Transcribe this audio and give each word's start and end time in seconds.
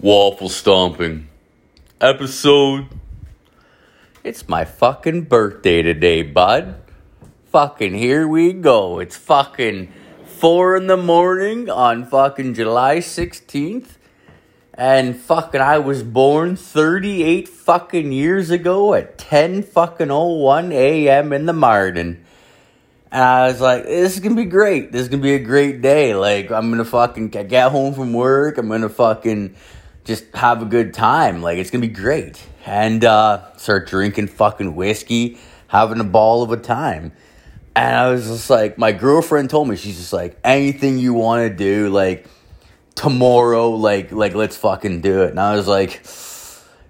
Waffle 0.00 0.48
Stomping. 0.48 1.26
Episode. 2.00 2.86
It's 4.22 4.48
my 4.48 4.64
fucking 4.64 5.22
birthday 5.22 5.82
today, 5.82 6.22
bud. 6.22 6.76
Fucking 7.50 7.94
here 7.94 8.28
we 8.28 8.52
go. 8.52 9.00
It's 9.00 9.16
fucking 9.16 9.92
4 10.24 10.76
in 10.76 10.86
the 10.86 10.96
morning 10.96 11.68
on 11.68 12.06
fucking 12.06 12.54
July 12.54 12.98
16th. 12.98 13.96
And 14.72 15.16
fucking 15.16 15.60
I 15.60 15.78
was 15.78 16.04
born 16.04 16.54
38 16.54 17.48
fucking 17.48 18.12
years 18.12 18.50
ago 18.50 18.94
at 18.94 19.18
10 19.18 19.64
fucking 19.64 20.10
01 20.10 20.70
a.m. 20.70 21.32
in 21.32 21.46
the 21.46 21.52
morning. 21.52 22.24
And 23.10 23.24
I 23.24 23.48
was 23.48 23.60
like, 23.60 23.82
this 23.82 24.14
is 24.14 24.20
gonna 24.20 24.36
be 24.36 24.44
great. 24.44 24.92
This 24.92 25.02
is 25.02 25.08
gonna 25.08 25.24
be 25.24 25.34
a 25.34 25.40
great 25.40 25.82
day. 25.82 26.14
Like, 26.14 26.52
I'm 26.52 26.70
gonna 26.70 26.84
fucking 26.84 27.30
get 27.30 27.72
home 27.72 27.94
from 27.94 28.12
work. 28.12 28.58
I'm 28.58 28.68
gonna 28.68 28.88
fucking 28.88 29.56
just 30.08 30.24
have 30.34 30.62
a 30.62 30.64
good 30.64 30.92
time. 30.94 31.42
Like, 31.42 31.58
it's 31.58 31.70
gonna 31.70 31.86
be 31.86 31.88
great. 31.88 32.42
And 32.66 33.04
uh, 33.04 33.56
start 33.56 33.86
drinking 33.86 34.28
fucking 34.28 34.74
whiskey, 34.74 35.38
having 35.68 36.00
a 36.00 36.04
ball 36.04 36.42
of 36.42 36.50
a 36.50 36.56
time. 36.56 37.12
And 37.76 37.94
I 37.94 38.10
was 38.10 38.26
just 38.26 38.50
like, 38.50 38.76
my 38.78 38.90
girlfriend 38.90 39.50
told 39.50 39.68
me, 39.68 39.76
she's 39.76 39.98
just 39.98 40.12
like, 40.12 40.36
anything 40.42 40.98
you 40.98 41.14
wanna 41.14 41.50
do, 41.50 41.90
like, 41.90 42.26
tomorrow, 42.96 43.70
like, 43.70 44.10
like, 44.10 44.34
let's 44.34 44.56
fucking 44.56 45.02
do 45.02 45.22
it. 45.22 45.30
And 45.30 45.38
I 45.38 45.54
was 45.54 45.68
like, 45.68 46.02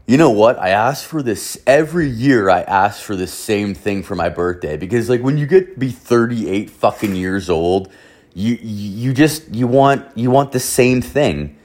you 0.07 0.17
know 0.17 0.31
what? 0.31 0.59
I 0.59 0.71
ask 0.71 1.05
for 1.05 1.23
this 1.23 1.61
every 1.67 2.09
year. 2.09 2.49
I 2.49 2.63
ask 2.63 3.03
for 3.03 3.15
the 3.15 3.27
same 3.27 3.75
thing 3.75 4.03
for 4.03 4.15
my 4.15 4.31
birthday 4.31 4.79
because, 4.79 5.11
like, 5.11 5.21
when 5.23 5.37
you 5.37 5.47
get 5.47 5.75
to 5.75 5.79
be 5.79 5.91
thirty 5.91 6.49
eight 6.49 6.71
fucking 6.71 7.15
years 7.15 7.51
old, 7.51 7.93
you 8.33 8.57
you 8.63 9.13
just 9.13 9.55
you 9.55 9.67
want 9.67 10.07
you 10.17 10.31
want 10.31 10.53
the 10.53 10.61
same 10.61 11.03
thing, 11.03 11.58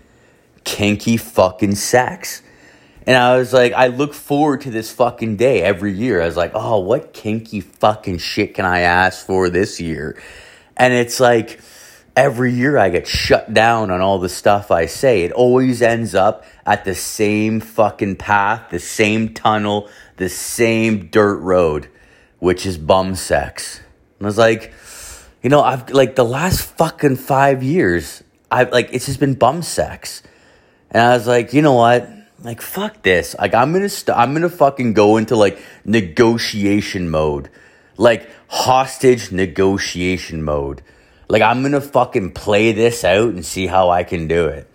kinky 0.63 1.17
fucking 1.17 1.76
sex. 1.76 2.41
And 3.05 3.17
I 3.17 3.38
was 3.38 3.52
like, 3.52 3.74
I 3.74 3.87
look 3.87 4.13
forward 4.13 4.62
to 4.62 4.71
this 4.71 4.91
fucking 4.91 5.35
day 5.35 5.62
every 5.62 5.91
year. 5.91 6.21
I 6.21 6.26
was 6.26 6.37
like, 6.37 6.51
oh, 6.54 6.79
what 6.79 7.13
kinky 7.13 7.60
fucking 7.60 8.20
shit 8.20 8.54
can 8.54 8.65
I 8.65 8.82
ask 8.82 9.26
for 9.26 9.49
this 9.49 9.82
year? 9.82 10.21
And 10.77 10.93
it's 10.93 11.20
like 11.20 11.60
every 12.15 12.54
year 12.54 12.77
I 12.77 12.90
get 12.90 13.07
shut 13.07 13.54
down 13.54 13.91
on 13.91 14.02
all 14.02 14.20
the 14.20 14.29
stuff 14.29 14.71
I 14.71 14.85
say. 14.85 15.24
It 15.24 15.32
always 15.32 15.82
ends 15.82 16.15
up 16.15 16.46
at 16.65 16.85
the 16.85 16.96
same 16.96 17.59
fucking 17.59 18.18
path, 18.18 18.70
the 18.70 18.80
same 18.80 19.34
tunnel, 19.34 19.90
the 20.18 20.30
same 20.30 21.07
dirt 21.07 21.40
road, 21.40 21.90
which 22.40 22.65
is 22.65 22.77
bum 22.77 23.15
sex. 23.15 23.82
And 24.20 24.26
I 24.26 24.30
was 24.30 24.37
like, 24.37 24.74
you 25.41 25.49
know, 25.49 25.62
I've 25.62 25.90
like 25.90 26.15
the 26.15 26.26
last 26.26 26.62
fucking 26.62 27.18
five 27.18 27.63
years, 27.63 28.24
I've 28.49 28.71
like 28.71 28.90
it's 28.93 29.07
just 29.07 29.20
been 29.20 29.34
bum 29.34 29.62
sex. 29.62 30.24
And 30.94 31.02
I 31.02 31.13
was 31.18 31.26
like, 31.27 31.54
you 31.54 31.62
know 31.62 31.74
what? 31.74 32.08
Like 32.44 32.62
fuck 32.62 33.02
this. 33.02 33.36
Like 33.40 33.54
I'm 33.54 33.74
gonna 33.74 33.90
st- 33.90 34.18
I'm 34.18 34.34
gonna 34.34 34.49
fucking 34.49 34.94
go 34.94 35.18
into 35.18 35.36
like 35.36 35.60
negotiation 35.86 37.10
mode, 37.10 37.49
like 37.98 38.30
hostage 38.48 39.32
negotiation 39.32 40.44
mode. 40.44 40.82
Like 41.30 41.41
I'm 41.41 41.64
gonna 41.64 41.82
fucking 41.82 42.32
play 42.34 42.74
this 42.74 43.04
out 43.04 43.30
and 43.30 43.46
see 43.46 43.66
how 43.66 43.90
I 43.90 44.04
can 44.04 44.27
do 44.27 44.48
it. 44.48 44.70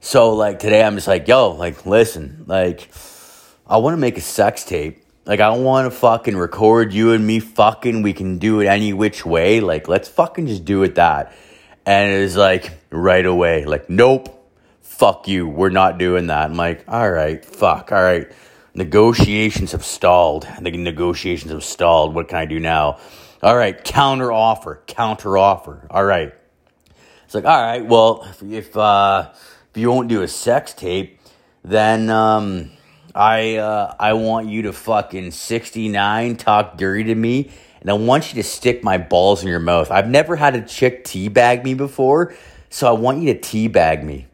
So 0.00 0.34
like 0.34 0.58
today 0.58 0.82
I'm 0.82 0.96
just 0.96 1.06
like, 1.06 1.28
yo, 1.28 1.50
like 1.50 1.86
listen, 1.86 2.44
like 2.48 2.90
I 3.66 3.76
want 3.76 3.94
to 3.94 3.98
make 3.98 4.16
a 4.16 4.22
sex 4.22 4.64
tape. 4.64 5.04
Like 5.24 5.38
I 5.38 5.50
want 5.50 5.92
to 5.92 5.96
fucking 5.96 6.36
record 6.36 6.92
you 6.92 7.12
and 7.12 7.24
me 7.24 7.38
fucking. 7.38 8.02
We 8.02 8.14
can 8.14 8.38
do 8.38 8.60
it 8.60 8.66
any 8.66 8.92
which 8.92 9.24
way. 9.24 9.60
Like 9.60 9.86
let's 9.86 10.08
fucking 10.08 10.48
just 10.48 10.64
do 10.64 10.82
it 10.82 10.96
that. 10.96 11.32
And 11.84 12.10
it 12.10 12.20
was 12.20 12.36
like 12.36 12.72
right 12.90 13.24
away, 13.24 13.64
like 13.64 13.88
nope, 13.88 14.41
fuck 15.02 15.26
you, 15.26 15.48
we're 15.48 15.68
not 15.68 15.98
doing 15.98 16.28
that. 16.28 16.48
I'm 16.48 16.54
like, 16.54 16.84
all 16.86 17.10
right, 17.10 17.44
fuck, 17.44 17.90
all 17.90 18.00
right. 18.00 18.30
Negotiations 18.72 19.72
have 19.72 19.84
stalled. 19.84 20.46
The 20.60 20.70
negotiations 20.70 21.50
have 21.50 21.64
stalled. 21.64 22.14
What 22.14 22.28
can 22.28 22.38
I 22.38 22.44
do 22.44 22.60
now? 22.60 23.00
All 23.42 23.56
right, 23.56 23.82
counter 23.82 24.30
offer, 24.30 24.80
counter 24.86 25.36
offer. 25.36 25.88
All 25.90 26.04
right. 26.04 26.32
It's 27.24 27.34
like, 27.34 27.44
all 27.46 27.60
right, 27.60 27.84
well, 27.84 28.28
if, 28.30 28.44
if 28.44 28.76
uh 28.76 29.32
if 29.32 29.76
you 29.76 29.90
won't 29.90 30.06
do 30.06 30.22
a 30.22 30.28
sex 30.28 30.72
tape, 30.72 31.18
then 31.64 32.08
um, 32.08 32.70
I 33.12 33.56
uh, 33.56 33.96
I 33.98 34.12
want 34.12 34.50
you 34.50 34.62
to 34.62 34.72
fucking 34.72 35.32
69 35.32 36.36
talk 36.36 36.76
dirty 36.76 37.02
to 37.02 37.14
me, 37.16 37.50
and 37.80 37.90
I 37.90 37.94
want 37.94 38.32
you 38.32 38.40
to 38.40 38.48
stick 38.48 38.84
my 38.84 38.98
balls 38.98 39.42
in 39.42 39.48
your 39.48 39.58
mouth. 39.58 39.90
I've 39.90 40.08
never 40.08 40.36
had 40.36 40.54
a 40.54 40.62
chick 40.62 41.04
teabag 41.04 41.64
me 41.64 41.74
before, 41.74 42.36
so 42.70 42.86
I 42.86 42.92
want 42.92 43.20
you 43.20 43.34
to 43.34 43.40
teabag 43.40 44.04
me. 44.04 44.28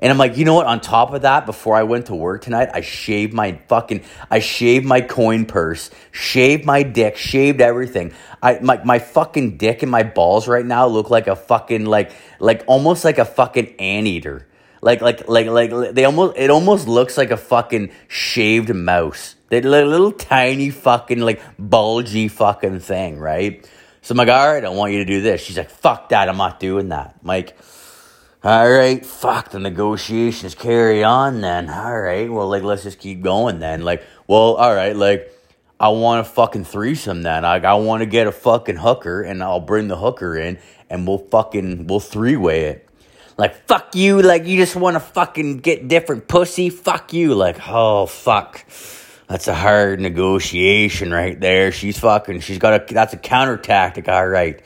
And 0.00 0.10
I'm 0.10 0.16
like, 0.16 0.38
you 0.38 0.46
know 0.46 0.54
what? 0.54 0.66
On 0.66 0.80
top 0.80 1.12
of 1.12 1.22
that, 1.22 1.44
before 1.44 1.76
I 1.76 1.82
went 1.82 2.06
to 2.06 2.14
work 2.14 2.42
tonight, 2.42 2.70
I 2.72 2.80
shaved 2.80 3.34
my 3.34 3.60
fucking, 3.68 4.02
I 4.30 4.38
shaved 4.38 4.86
my 4.86 5.02
coin 5.02 5.44
purse, 5.44 5.90
shaved 6.10 6.64
my 6.64 6.82
dick, 6.82 7.18
shaved 7.18 7.60
everything. 7.60 8.12
I 8.42 8.58
my 8.60 8.82
my 8.82 8.98
fucking 8.98 9.58
dick 9.58 9.82
and 9.82 9.90
my 9.90 10.02
balls 10.02 10.48
right 10.48 10.64
now 10.64 10.86
look 10.86 11.10
like 11.10 11.26
a 11.26 11.36
fucking 11.36 11.84
like 11.84 12.12
like 12.38 12.64
almost 12.66 13.04
like 13.04 13.18
a 13.18 13.26
fucking 13.26 13.76
anteater. 13.78 14.46
Like 14.80 15.02
like 15.02 15.28
like 15.28 15.46
like 15.46 15.94
they 15.94 16.06
almost 16.06 16.38
it 16.38 16.48
almost 16.48 16.88
looks 16.88 17.18
like 17.18 17.30
a 17.30 17.36
fucking 17.36 17.90
shaved 18.08 18.74
mouse. 18.74 19.36
They 19.50 19.60
little, 19.60 19.90
little 19.90 20.12
tiny 20.12 20.70
fucking 20.70 21.20
like 21.20 21.42
bulgy 21.58 22.28
fucking 22.28 22.80
thing, 22.80 23.18
right? 23.18 23.68
So 24.00 24.12
I'm 24.12 24.16
like, 24.16 24.28
all 24.28 24.50
right, 24.50 24.64
I 24.64 24.70
want 24.70 24.92
you 24.92 25.00
to 25.00 25.04
do 25.04 25.20
this. 25.20 25.42
She's 25.42 25.58
like, 25.58 25.68
fuck 25.68 26.08
that, 26.08 26.30
I'm 26.30 26.38
not 26.38 26.58
doing 26.58 26.88
that. 26.88 27.16
I'm 27.20 27.26
like, 27.26 27.54
all 28.42 28.70
right, 28.70 29.04
fuck 29.04 29.50
the 29.50 29.58
negotiations 29.58 30.54
carry 30.54 31.04
on 31.04 31.40
then. 31.40 31.68
All 31.68 32.00
right, 32.00 32.30
well 32.30 32.48
like 32.48 32.62
let's 32.62 32.82
just 32.82 32.98
keep 32.98 33.22
going 33.22 33.58
then. 33.58 33.82
Like, 33.82 34.02
well, 34.26 34.54
all 34.54 34.74
right, 34.74 34.96
like 34.96 35.32
I 35.78 35.88
want 35.88 36.20
a 36.20 36.24
fucking 36.24 36.64
threesome 36.64 37.22
then. 37.22 37.42
Like 37.42 37.64
I 37.64 37.74
want 37.74 38.00
to 38.00 38.06
get 38.06 38.26
a 38.26 38.32
fucking 38.32 38.76
hooker 38.76 39.22
and 39.22 39.42
I'll 39.42 39.60
bring 39.60 39.88
the 39.88 39.96
hooker 39.96 40.36
in 40.36 40.58
and 40.88 41.06
we'll 41.06 41.18
fucking 41.18 41.86
we'll 41.86 42.00
three 42.00 42.36
way 42.36 42.64
it. 42.64 42.86
Like, 43.40 43.66
fuck 43.66 43.94
you, 43.94 44.20
like, 44.20 44.44
you 44.44 44.58
just 44.58 44.76
want 44.76 44.96
to 44.96 45.00
fucking 45.00 45.60
get 45.60 45.88
different 45.88 46.28
pussy, 46.28 46.68
fuck 46.68 47.14
you. 47.14 47.34
Like, 47.34 47.56
oh, 47.66 48.04
fuck. 48.04 48.66
That's 49.28 49.48
a 49.48 49.54
hard 49.54 49.98
negotiation 49.98 51.10
right 51.10 51.40
there. 51.40 51.72
She's 51.72 51.98
fucking, 51.98 52.40
she's 52.40 52.58
got 52.58 52.90
a, 52.90 52.94
that's 52.94 53.14
a 53.14 53.16
counter 53.16 53.56
tactic, 53.56 54.08
all 54.08 54.28
right. 54.28 54.62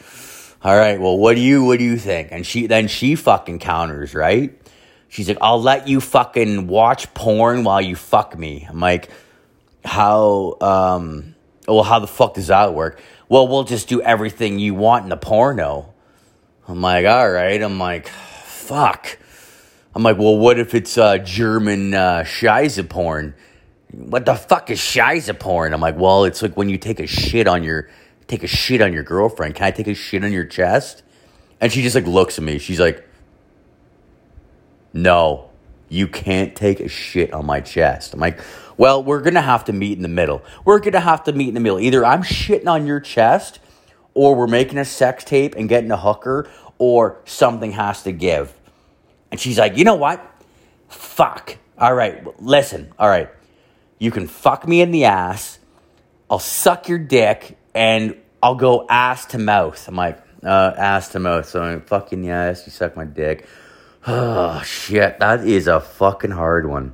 All 0.64 0.74
right, 0.74 0.98
well, 0.98 1.18
what 1.18 1.34
do 1.34 1.42
you, 1.42 1.62
what 1.62 1.78
do 1.78 1.84
you 1.84 1.98
think? 1.98 2.28
And 2.32 2.46
she, 2.46 2.66
then 2.66 2.88
she 2.88 3.16
fucking 3.16 3.58
counters, 3.58 4.14
right? 4.14 4.58
She's 5.08 5.28
like, 5.28 5.36
I'll 5.42 5.60
let 5.60 5.88
you 5.88 6.00
fucking 6.00 6.68
watch 6.68 7.12
porn 7.12 7.64
while 7.64 7.82
you 7.82 7.94
fuck 7.94 8.38
me. 8.38 8.66
I'm 8.66 8.80
like, 8.80 9.10
how, 9.84 10.56
um, 10.62 11.34
well, 11.68 11.82
how 11.82 11.98
the 11.98 12.06
fuck 12.06 12.32
does 12.32 12.46
that 12.46 12.72
work? 12.72 13.02
Well, 13.28 13.46
we'll 13.46 13.64
just 13.64 13.88
do 13.88 14.00
everything 14.00 14.58
you 14.58 14.74
want 14.74 15.04
in 15.04 15.10
the 15.10 15.18
porno. 15.18 15.92
I'm 16.66 16.80
like, 16.80 17.04
all 17.04 17.30
right. 17.30 17.60
I'm 17.60 17.78
like, 17.78 18.08
fuck. 18.08 19.18
I'm 19.94 20.02
like, 20.02 20.16
well, 20.16 20.38
what 20.38 20.58
if 20.58 20.74
it's 20.74 20.96
uh, 20.96 21.18
German 21.18 21.92
uh, 21.92 22.24
Scheisse 22.26 22.88
porn? 22.88 23.34
What 23.90 24.24
the 24.24 24.34
fuck 24.34 24.70
is 24.70 24.78
Scheisse 24.80 25.38
porn? 25.38 25.74
I'm 25.74 25.80
like, 25.82 25.98
well, 25.98 26.24
it's 26.24 26.40
like 26.40 26.56
when 26.56 26.70
you 26.70 26.78
take 26.78 27.00
a 27.00 27.06
shit 27.06 27.46
on 27.46 27.62
your 27.62 27.90
take 28.26 28.42
a 28.42 28.48
shit 28.48 28.80
on 28.80 28.92
your 28.92 29.02
girlfriend. 29.02 29.54
Can 29.54 29.66
I 29.66 29.70
take 29.70 29.86
a 29.86 29.94
shit 29.94 30.24
on 30.24 30.32
your 30.32 30.44
chest? 30.44 31.02
And 31.60 31.72
she 31.72 31.82
just 31.82 31.94
like 31.94 32.06
looks 32.06 32.38
at 32.38 32.44
me. 32.44 32.58
She's 32.58 32.80
like, 32.80 33.06
no, 34.92 35.50
you 35.88 36.08
can't 36.08 36.54
take 36.54 36.80
a 36.80 36.88
shit 36.88 37.32
on 37.32 37.46
my 37.46 37.60
chest. 37.60 38.14
I'm 38.14 38.20
like, 38.20 38.40
well, 38.76 39.02
we're 39.02 39.20
gonna 39.20 39.42
have 39.42 39.64
to 39.66 39.72
meet 39.72 39.96
in 39.96 40.02
the 40.02 40.08
middle. 40.08 40.42
We're 40.64 40.80
gonna 40.80 41.00
have 41.00 41.24
to 41.24 41.32
meet 41.32 41.48
in 41.48 41.54
the 41.54 41.60
middle. 41.60 41.80
Either 41.80 42.04
I'm 42.04 42.22
shitting 42.22 42.66
on 42.66 42.86
your 42.86 43.00
chest, 43.00 43.60
or 44.14 44.34
we're 44.34 44.46
making 44.46 44.78
a 44.78 44.84
sex 44.84 45.24
tape 45.24 45.54
and 45.56 45.68
getting 45.68 45.90
a 45.90 45.96
hooker, 45.96 46.48
or 46.78 47.20
something 47.24 47.72
has 47.72 48.02
to 48.04 48.12
give. 48.12 48.52
And 49.30 49.40
she's 49.40 49.58
like, 49.58 49.76
you 49.76 49.84
know 49.84 49.96
what? 49.96 50.24
Fuck. 50.88 51.58
All 51.78 51.94
right, 51.94 52.40
listen. 52.40 52.92
All 52.98 53.08
right. 53.08 53.28
You 53.98 54.10
can 54.10 54.26
fuck 54.28 54.66
me 54.66 54.80
in 54.80 54.90
the 54.90 55.04
ass. 55.04 55.58
I'll 56.30 56.38
suck 56.38 56.88
your 56.88 56.98
dick 56.98 57.56
and 57.74 58.16
I'll 58.42 58.54
go 58.54 58.86
ass 58.88 59.26
to 59.26 59.38
mouth. 59.38 59.86
I'm 59.88 59.96
like, 59.96 60.20
uh, 60.42 60.74
ass 60.76 61.08
to 61.10 61.20
mouth. 61.20 61.48
So 61.48 61.62
I'm 61.62 61.82
fucking 61.82 62.24
yes. 62.24 62.62
You 62.66 62.72
suck 62.72 62.96
my 62.96 63.04
dick. 63.04 63.46
Oh, 64.06 64.60
shit. 64.60 65.18
That 65.20 65.46
is 65.46 65.66
a 65.66 65.80
fucking 65.80 66.32
hard 66.32 66.68
one. 66.68 66.92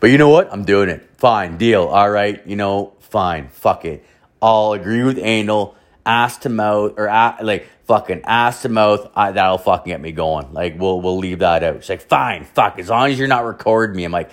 But 0.00 0.08
you 0.08 0.16
know 0.16 0.30
what? 0.30 0.50
I'm 0.50 0.64
doing 0.64 0.88
it. 0.88 1.06
Fine. 1.18 1.58
Deal. 1.58 1.84
All 1.84 2.08
right. 2.08 2.40
You 2.46 2.56
know, 2.56 2.94
fine. 3.00 3.48
Fuck 3.48 3.84
it. 3.84 4.06
I'll 4.40 4.72
agree 4.72 5.02
with 5.02 5.18
anal 5.18 5.76
ass 6.06 6.38
to 6.38 6.48
mouth 6.48 6.94
or 6.96 7.06
like 7.42 7.68
fucking 7.90 8.22
ass 8.24 8.62
to 8.62 8.68
mouth, 8.68 9.10
I, 9.16 9.32
that'll 9.32 9.58
fucking 9.58 9.90
get 9.90 10.00
me 10.00 10.12
going. 10.12 10.52
Like 10.52 10.78
we'll 10.78 11.00
we'll 11.00 11.18
leave 11.18 11.40
that 11.40 11.62
out. 11.64 11.82
She's 11.82 11.90
like, 11.90 12.02
fine, 12.02 12.44
fuck, 12.44 12.78
as 12.78 12.88
long 12.88 13.10
as 13.10 13.18
you're 13.18 13.28
not 13.28 13.44
recording 13.44 13.96
me. 13.96 14.04
I'm 14.04 14.12
like, 14.12 14.30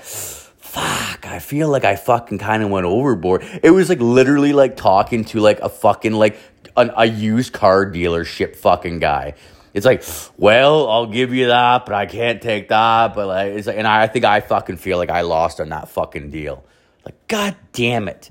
fuck, 0.78 1.26
I 1.26 1.40
feel 1.40 1.70
like 1.70 1.84
I 1.86 1.96
fucking 1.96 2.38
kind 2.38 2.64
of 2.64 2.70
went 2.70 2.86
overboard. 2.86 3.44
It 3.64 3.72
was 3.72 3.90
like 3.90 4.00
literally 4.00 4.54
like 4.54 4.76
talking 4.76 5.26
to 5.26 5.40
like 5.40 5.60
a 5.62 5.70
fucking 5.70 6.14
like 6.14 6.38
an, 6.76 6.92
a 6.96 7.06
used 7.06 7.54
car 7.54 7.86
dealership 7.86 8.56
fucking 8.56 9.00
guy. 9.00 9.34
It's 9.74 9.86
like, 9.86 10.04
well, 10.38 10.90
I'll 10.90 11.08
give 11.08 11.34
you 11.34 11.48
that, 11.48 11.86
but 11.86 11.94
I 11.94 12.06
can't 12.06 12.42
take 12.42 12.70
that. 12.70 13.14
But 13.14 13.28
like, 13.28 13.54
it's 13.54 13.68
like, 13.68 13.78
and 13.78 13.88
I 13.88 14.08
think 14.08 14.26
I 14.26 14.42
fucking 14.42 14.78
feel 14.78 14.98
like 14.98 15.10
I 15.10 15.22
lost 15.22 15.60
on 15.60 15.70
that 15.70 15.90
fucking 15.90 16.32
deal. 16.32 16.64
Like, 17.06 17.28
god 17.28 17.56
damn 17.74 18.08
it. 18.08 18.30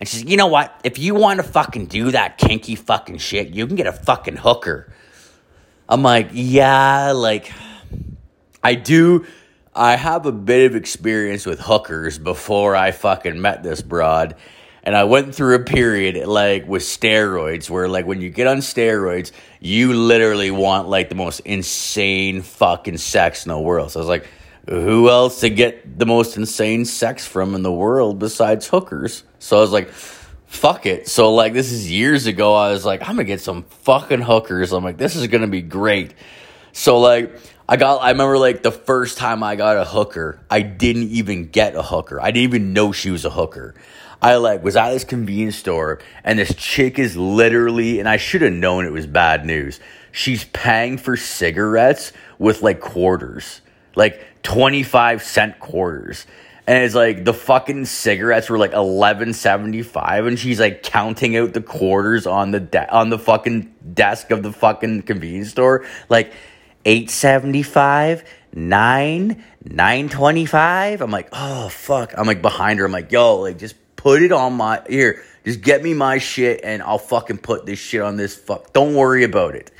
And 0.00 0.08
she's, 0.08 0.24
you 0.24 0.36
know 0.36 0.46
what? 0.46 0.80
If 0.84 0.98
you 0.98 1.14
want 1.14 1.38
to 1.38 1.42
fucking 1.42 1.86
do 1.86 2.12
that 2.12 2.38
kinky 2.38 2.76
fucking 2.76 3.18
shit, 3.18 3.48
you 3.48 3.66
can 3.66 3.76
get 3.76 3.86
a 3.86 3.92
fucking 3.92 4.36
hooker. 4.36 4.92
I'm 5.88 6.02
like, 6.02 6.30
yeah, 6.32 7.12
like, 7.12 7.52
I 8.62 8.74
do. 8.74 9.26
I 9.78 9.94
have 9.94 10.26
a 10.26 10.32
bit 10.32 10.68
of 10.68 10.74
experience 10.74 11.46
with 11.46 11.60
hookers 11.60 12.18
before 12.18 12.74
I 12.74 12.90
fucking 12.90 13.40
met 13.40 13.62
this 13.62 13.80
broad. 13.80 14.34
And 14.82 14.96
I 14.96 15.04
went 15.04 15.36
through 15.36 15.54
a 15.54 15.60
period 15.60 16.26
like 16.26 16.66
with 16.66 16.82
steroids 16.82 17.70
where 17.70 17.86
like 17.86 18.04
when 18.04 18.20
you 18.20 18.28
get 18.28 18.48
on 18.48 18.56
steroids, 18.56 19.30
you 19.60 19.92
literally 19.92 20.50
want 20.50 20.88
like 20.88 21.08
the 21.08 21.14
most 21.14 21.40
insane 21.40 22.42
fucking 22.42 22.98
sex 22.98 23.46
in 23.46 23.50
the 23.50 23.58
world. 23.60 23.92
So 23.92 24.00
I 24.00 24.02
was 24.02 24.08
like, 24.08 24.26
who 24.68 25.08
else 25.10 25.40
to 25.40 25.48
get 25.48 25.96
the 25.96 26.06
most 26.06 26.36
insane 26.36 26.84
sex 26.84 27.24
from 27.24 27.54
in 27.54 27.62
the 27.62 27.72
world 27.72 28.18
besides 28.18 28.66
hookers? 28.66 29.22
So 29.38 29.58
I 29.58 29.60
was 29.60 29.70
like, 29.70 29.90
fuck 29.90 30.86
it. 30.86 31.06
So 31.06 31.32
like 31.32 31.52
this 31.52 31.70
is 31.70 31.88
years 31.88 32.26
ago. 32.26 32.52
I 32.52 32.72
was 32.72 32.84
like, 32.84 33.02
I'm 33.02 33.14
gonna 33.14 33.24
get 33.24 33.42
some 33.42 33.62
fucking 33.62 34.22
hookers. 34.22 34.72
I'm 34.72 34.82
like, 34.82 34.98
this 34.98 35.14
is 35.14 35.28
gonna 35.28 35.46
be 35.46 35.62
great. 35.62 36.14
So 36.78 37.00
like 37.00 37.34
I 37.68 37.76
got 37.76 37.96
I 37.96 38.10
remember 38.10 38.38
like 38.38 38.62
the 38.62 38.70
first 38.70 39.18
time 39.18 39.42
I 39.42 39.56
got 39.56 39.76
a 39.76 39.84
hooker, 39.84 40.38
I 40.48 40.62
didn't 40.62 41.08
even 41.10 41.48
get 41.48 41.74
a 41.74 41.82
hooker. 41.82 42.20
I 42.20 42.26
didn't 42.30 42.44
even 42.44 42.72
know 42.72 42.92
she 42.92 43.10
was 43.10 43.24
a 43.24 43.30
hooker. 43.30 43.74
I 44.22 44.36
like 44.36 44.62
was 44.62 44.76
at 44.76 44.90
this 44.90 45.02
convenience 45.02 45.56
store 45.56 45.98
and 46.22 46.38
this 46.38 46.54
chick 46.54 47.00
is 47.00 47.16
literally 47.16 47.98
and 47.98 48.08
I 48.08 48.16
should 48.16 48.42
have 48.42 48.52
known 48.52 48.84
it 48.84 48.92
was 48.92 49.08
bad 49.08 49.44
news. 49.44 49.80
She's 50.12 50.44
paying 50.44 50.98
for 50.98 51.16
cigarettes 51.16 52.12
with 52.38 52.62
like 52.62 52.78
quarters. 52.78 53.60
Like 53.96 54.24
25 54.44 55.24
cent 55.24 55.58
quarters. 55.58 56.26
And 56.68 56.84
it's 56.84 56.94
like 56.94 57.24
the 57.24 57.34
fucking 57.34 57.86
cigarettes 57.86 58.48
were 58.48 58.58
like 58.58 58.72
11.75 58.72 60.28
and 60.28 60.38
she's 60.38 60.60
like 60.60 60.84
counting 60.84 61.36
out 61.36 61.54
the 61.54 61.60
quarters 61.60 62.24
on 62.24 62.52
the 62.52 62.60
de- 62.60 62.94
on 62.94 63.10
the 63.10 63.18
fucking 63.18 63.74
desk 63.94 64.30
of 64.30 64.44
the 64.44 64.52
fucking 64.52 65.02
convenience 65.02 65.50
store 65.50 65.84
like 66.08 66.32
875 66.88 68.24
9 68.54 69.44
925 69.62 71.02
i'm 71.02 71.10
like 71.10 71.28
oh 71.34 71.68
fuck. 71.68 72.14
I'm 72.16 72.26
like 72.26 72.40
behind 72.40 72.78
her. 72.78 72.86
I'm 72.86 72.92
like 72.92 73.12
yo 73.12 73.40
like 73.40 73.58
just 73.58 73.76
put 73.96 74.22
it 74.22 74.32
on 74.32 74.54
my 74.54 74.80
ear. 74.88 75.22
just 75.44 75.60
get 75.60 75.82
me 75.82 75.92
my 75.92 76.16
shit 76.16 76.60
and 76.64 76.82
i'll 76.82 76.98
fucking 76.98 77.38
put 77.38 77.66
this 77.66 77.78
shit 77.78 78.00
on 78.00 78.16
this 78.16 78.34
fuck. 78.34 78.72
Don't 78.72 78.94
worry 78.94 79.22
about 79.22 79.54
it. 79.54 79.70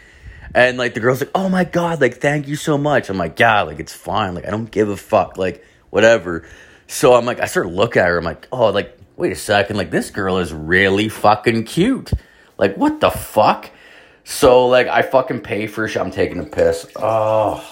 And 0.54 0.76
like 0.76 0.92
the 0.92 1.00
girl's 1.00 1.20
like 1.20 1.30
oh 1.34 1.48
my 1.48 1.64
god 1.64 2.02
like 2.02 2.18
thank 2.18 2.46
you 2.46 2.56
so 2.56 2.76
much. 2.76 3.08
I'm 3.08 3.16
like 3.16 3.38
yeah 3.40 3.62
like 3.62 3.80
it's 3.80 3.94
fine. 3.94 4.34
Like 4.34 4.46
i 4.46 4.50
don't 4.50 4.70
give 4.70 4.90
a 4.90 4.96
fuck. 4.96 5.38
Like 5.38 5.64
whatever. 5.88 6.46
So 6.88 7.14
i'm 7.14 7.24
like 7.24 7.40
i 7.40 7.46
start 7.46 7.68
looking 7.68 8.02
at 8.02 8.08
her. 8.08 8.18
I'm 8.18 8.24
like 8.24 8.46
oh 8.52 8.68
like 8.68 8.98
wait 9.16 9.32
a 9.32 9.36
second. 9.36 9.78
Like 9.78 9.90
this 9.90 10.10
girl 10.10 10.36
is 10.36 10.52
really 10.52 11.08
fucking 11.08 11.64
cute. 11.64 12.12
Like 12.58 12.76
what 12.76 13.00
the 13.00 13.10
fuck 13.10 13.70
so 14.28 14.66
like 14.66 14.88
I 14.88 15.00
fucking 15.00 15.40
pay 15.40 15.66
for 15.66 15.88
shit. 15.88 16.02
I'm 16.02 16.10
taking 16.10 16.38
a 16.38 16.44
piss. 16.44 16.86
Oh, 16.96 17.64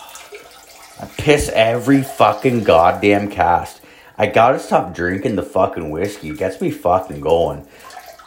I 0.98 1.04
piss 1.18 1.50
every 1.50 2.02
fucking 2.02 2.64
goddamn 2.64 3.30
cast. 3.30 3.82
I 4.16 4.26
gotta 4.26 4.58
stop 4.58 4.94
drinking 4.94 5.36
the 5.36 5.42
fucking 5.42 5.90
whiskey. 5.90 6.30
It 6.30 6.38
gets 6.38 6.58
me 6.62 6.70
fucking 6.70 7.20
going. 7.20 7.68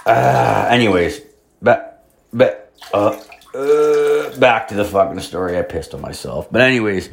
Uh, 0.05 0.67
anyways, 0.69 1.21
but 1.59 2.05
but 2.31 2.71
uh, 2.93 3.19
uh, 3.55 4.37
back 4.37 4.67
to 4.67 4.75
the 4.75 4.85
fucking 4.85 5.21
story. 5.21 5.57
I 5.57 5.63
pissed 5.63 5.95
on 5.95 6.01
myself. 6.01 6.51
But 6.51 6.61
anyways, 6.61 7.09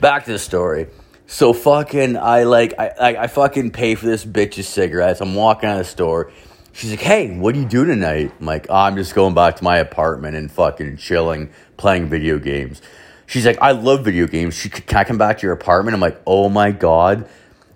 back 0.00 0.24
to 0.24 0.32
the 0.32 0.38
story. 0.38 0.86
So 1.26 1.52
fucking 1.52 2.16
I 2.16 2.44
like 2.44 2.72
I 2.78 2.88
I, 2.88 3.22
I 3.24 3.26
fucking 3.26 3.72
pay 3.72 3.96
for 3.96 4.06
this 4.06 4.24
bitch's 4.24 4.66
cigarettes. 4.66 5.20
I'm 5.20 5.34
walking 5.34 5.68
out 5.68 5.78
of 5.78 5.86
the 5.86 5.90
store. 5.92 6.32
She's 6.74 6.90
like, 6.90 7.00
hey, 7.00 7.38
what 7.38 7.54
do 7.54 7.60
you 7.60 7.66
do 7.66 7.84
tonight? 7.84 8.32
I'm 8.40 8.46
like, 8.46 8.66
oh, 8.68 8.74
I'm 8.74 8.96
just 8.96 9.14
going 9.14 9.32
back 9.32 9.54
to 9.56 9.64
my 9.64 9.78
apartment 9.78 10.34
and 10.34 10.50
fucking 10.50 10.96
chilling, 10.96 11.50
playing 11.76 12.08
video 12.08 12.36
games. 12.40 12.82
She's 13.26 13.46
like, 13.46 13.58
I 13.62 13.70
love 13.70 14.04
video 14.04 14.26
games. 14.26 14.56
She, 14.56 14.68
can 14.68 14.98
I 14.98 15.04
come 15.04 15.16
back 15.16 15.38
to 15.38 15.46
your 15.46 15.52
apartment? 15.52 15.94
I'm 15.94 16.00
like, 16.00 16.20
oh 16.26 16.48
my 16.48 16.72
God, 16.72 17.28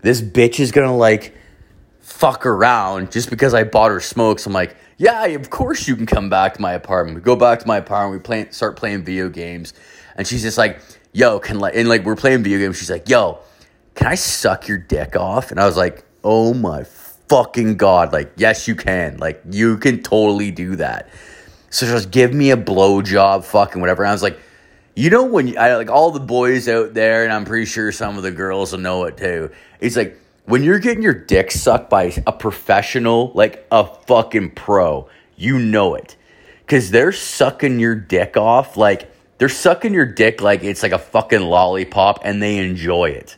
this 0.03 0.21
bitch 0.21 0.59
is 0.59 0.73
gonna 0.73 0.97
like 0.97 1.33
fuck 2.00 2.45
around 2.45 3.12
just 3.12 3.31
because 3.31 3.55
I 3.55 3.62
bought 3.62 3.93
her 3.93 4.00
smokes. 4.00 4.47
I'm 4.47 4.53
like, 4.53 4.77
yeah, 4.97 5.27
of 5.27 5.49
course 5.49 5.87
you 5.87 5.94
can 5.94 6.05
come 6.06 6.29
back 6.29 6.55
to 6.55 6.61
my 6.61 6.73
apartment. 6.73 7.15
We 7.15 7.23
go 7.23 7.37
back 7.37 7.61
to 7.61 7.69
my 7.69 7.77
apartment, 7.77 8.21
we 8.21 8.25
play, 8.25 8.49
start 8.51 8.77
playing 8.77 9.05
video 9.05 9.29
games. 9.29 9.75
And 10.17 10.27
she's 10.27 10.43
just 10.43 10.59
like, 10.59 10.81
yo, 11.12 11.39
can 11.39 11.61
like, 11.61 11.77
and 11.77 11.89
like, 11.89 12.05
we're 12.05 12.17
playing 12.17 12.43
video 12.43 12.59
games. 12.59 12.77
She's 12.79 12.91
like, 12.91 13.09
yo, 13.09 13.39
can 13.94 14.09
I 14.09 14.17
suck 14.17 14.67
your 14.67 14.79
dick 14.79 15.15
off? 15.15 15.53
And 15.53 15.61
I 15.61 15.67
was 15.67 15.77
like, 15.77 16.05
oh 16.25 16.53
my 16.53 16.83
fucking 17.29 17.77
God. 17.77 18.13
Like, 18.13 18.33
yes, 18.37 18.67
you 18.69 18.75
can. 18.75 19.19
Like, 19.19 19.43
you 19.51 19.79
can 19.79 20.03
totally 20.03 20.51
do 20.51 20.77
that. 20.77 21.09
So 21.71 21.87
just 21.87 22.11
give 22.11 22.33
me 22.33 22.51
a 22.51 22.57
blowjob, 22.57 23.45
fucking 23.45 23.81
whatever. 23.81 24.03
And 24.03 24.11
I 24.11 24.13
was 24.13 24.23
like, 24.23 24.39
you 24.95 25.11
know, 25.11 25.25
when 25.25 25.57
I 25.57 25.77
like 25.77 25.91
all 25.91 26.11
the 26.11 26.21
boys 26.21 26.69
out 26.69 26.95
there, 26.95 27.25
and 27.25 27.33
I'm 27.33 27.45
pretty 27.45 27.67
sure 27.67 27.93
some 27.93 28.17
of 28.17 28.23
the 28.23 28.33
girls 28.33 28.73
will 28.73 28.81
know 28.81 29.05
it 29.05 29.17
too. 29.17 29.51
It's 29.81 29.95
like 29.95 30.19
when 30.45 30.65
you're 30.65 30.81
getting 30.81 31.03
your 31.03 31.15
dick 31.15 31.53
sucked 31.53 31.91
by 31.91 32.21
a 32.27 32.33
professional, 32.33 33.31
like 33.35 33.67
a 33.71 33.85
fucking 33.85 34.53
pro, 34.53 35.09
you 35.37 35.59
know 35.59 35.95
it. 35.95 36.17
Cause 36.67 36.91
they're 36.91 37.13
sucking 37.13 37.79
your 37.79 37.95
dick 37.95 38.37
off 38.37 38.77
like 38.77 39.11
they're 39.39 39.49
sucking 39.49 39.95
your 39.95 40.05
dick 40.05 40.43
like 40.43 40.65
it's 40.65 40.83
like 40.83 40.93
a 40.93 40.99
fucking 40.99 41.41
lollipop 41.41 42.21
and 42.25 42.43
they 42.43 42.59
enjoy 42.59 43.11
it. 43.11 43.37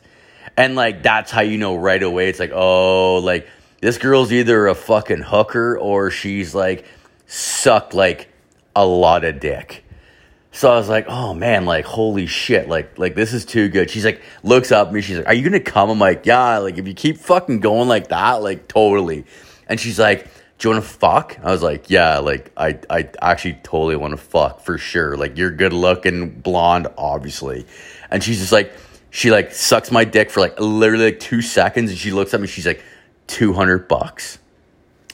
And 0.57 0.75
like 0.75 1.03
that's 1.03 1.31
how 1.31 1.41
you 1.41 1.57
know 1.57 1.75
right 1.75 2.01
away 2.01 2.27
it's 2.29 2.39
like, 2.39 2.51
oh, 2.53 3.17
like 3.17 3.47
this 3.81 3.97
girl's 3.97 4.31
either 4.31 4.67
a 4.67 4.75
fucking 4.75 5.23
hooker 5.23 5.77
or 5.77 6.11
she's 6.11 6.55
like 6.55 6.85
sucked 7.25 7.93
like 7.93 8.29
a 8.75 8.85
lot 8.85 9.25
of 9.25 9.39
dick. 9.39 9.83
So 10.53 10.71
I 10.71 10.75
was 10.75 10.89
like, 10.89 11.05
oh 11.07 11.33
man, 11.33 11.65
like 11.65 11.85
holy 11.85 12.27
shit, 12.27 12.69
like 12.69 12.97
like 12.99 13.15
this 13.15 13.33
is 13.33 13.43
too 13.43 13.69
good. 13.69 13.89
She's 13.89 14.05
like 14.05 14.21
looks 14.43 14.71
up 14.71 14.89
at 14.89 14.93
me, 14.93 15.01
she's 15.01 15.17
like, 15.17 15.27
Are 15.27 15.33
you 15.33 15.43
gonna 15.43 15.59
come? 15.59 15.89
I'm 15.89 15.99
like, 15.99 16.25
yeah, 16.25 16.59
like 16.59 16.77
if 16.77 16.87
you 16.87 16.93
keep 16.93 17.17
fucking 17.17 17.59
going 17.59 17.87
like 17.87 18.09
that, 18.09 18.43
like 18.43 18.67
totally. 18.67 19.25
And 19.67 19.79
she's 19.79 19.97
like, 19.97 20.25
Do 20.57 20.67
you 20.67 20.75
wanna 20.75 20.85
fuck? 20.85 21.39
I 21.41 21.51
was 21.51 21.63
like, 21.63 21.89
Yeah, 21.89 22.19
like 22.19 22.51
I 22.55 22.79
I 22.89 23.09
actually 23.21 23.59
totally 23.63 23.95
wanna 23.95 24.17
fuck 24.17 24.61
for 24.61 24.77
sure. 24.77 25.17
Like 25.17 25.37
you're 25.37 25.51
good 25.51 25.73
looking, 25.73 26.29
blonde, 26.29 26.87
obviously. 26.97 27.65
And 28.11 28.21
she's 28.23 28.39
just 28.39 28.51
like 28.51 28.73
she 29.09 29.31
like 29.31 29.53
sucks 29.53 29.89
my 29.89 30.03
dick 30.03 30.29
for 30.29 30.41
like 30.41 30.59
literally 30.59 31.05
like 31.05 31.19
two 31.19 31.41
seconds 31.41 31.89
and 31.89 31.99
she 31.99 32.11
looks 32.11 32.33
at 32.33 32.41
me, 32.41 32.47
she's 32.47 32.67
like, 32.67 32.83
200 33.31 33.87
bucks. 33.87 34.39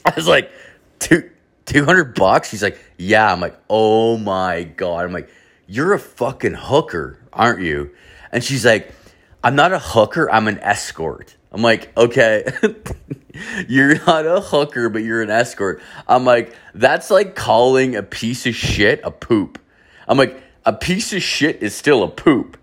I 0.04 0.12
was 0.14 0.26
like, 0.26 0.50
two, 0.98 1.30
200 1.66 2.14
bucks? 2.14 2.50
She's 2.50 2.62
like, 2.62 2.78
yeah. 2.98 3.32
I'm 3.32 3.40
like, 3.40 3.58
oh 3.70 4.18
my 4.18 4.64
God. 4.64 5.04
I'm 5.04 5.12
like, 5.12 5.30
you're 5.66 5.94
a 5.94 5.98
fucking 5.98 6.54
hooker, 6.54 7.18
aren't 7.32 7.62
you? 7.62 7.90
And 8.32 8.42
she's 8.42 8.66
like, 8.66 8.92
I'm 9.42 9.54
not 9.54 9.72
a 9.72 9.78
hooker, 9.78 10.30
I'm 10.30 10.48
an 10.48 10.58
escort. 10.58 11.36
I'm 11.52 11.62
like, 11.62 11.96
okay, 11.96 12.44
you're 13.68 14.04
not 14.04 14.26
a 14.26 14.40
hooker, 14.40 14.88
but 14.88 15.02
you're 15.02 15.22
an 15.22 15.30
escort. 15.30 15.80
I'm 16.06 16.24
like, 16.24 16.54
that's 16.74 17.10
like 17.10 17.36
calling 17.36 17.94
a 17.94 18.02
piece 18.02 18.46
of 18.46 18.54
shit 18.54 19.00
a 19.04 19.10
poop. 19.10 19.58
I'm 20.08 20.18
like, 20.18 20.42
a 20.66 20.72
piece 20.72 21.12
of 21.12 21.22
shit 21.22 21.62
is 21.62 21.74
still 21.74 22.02
a 22.02 22.08
poop. 22.08 22.58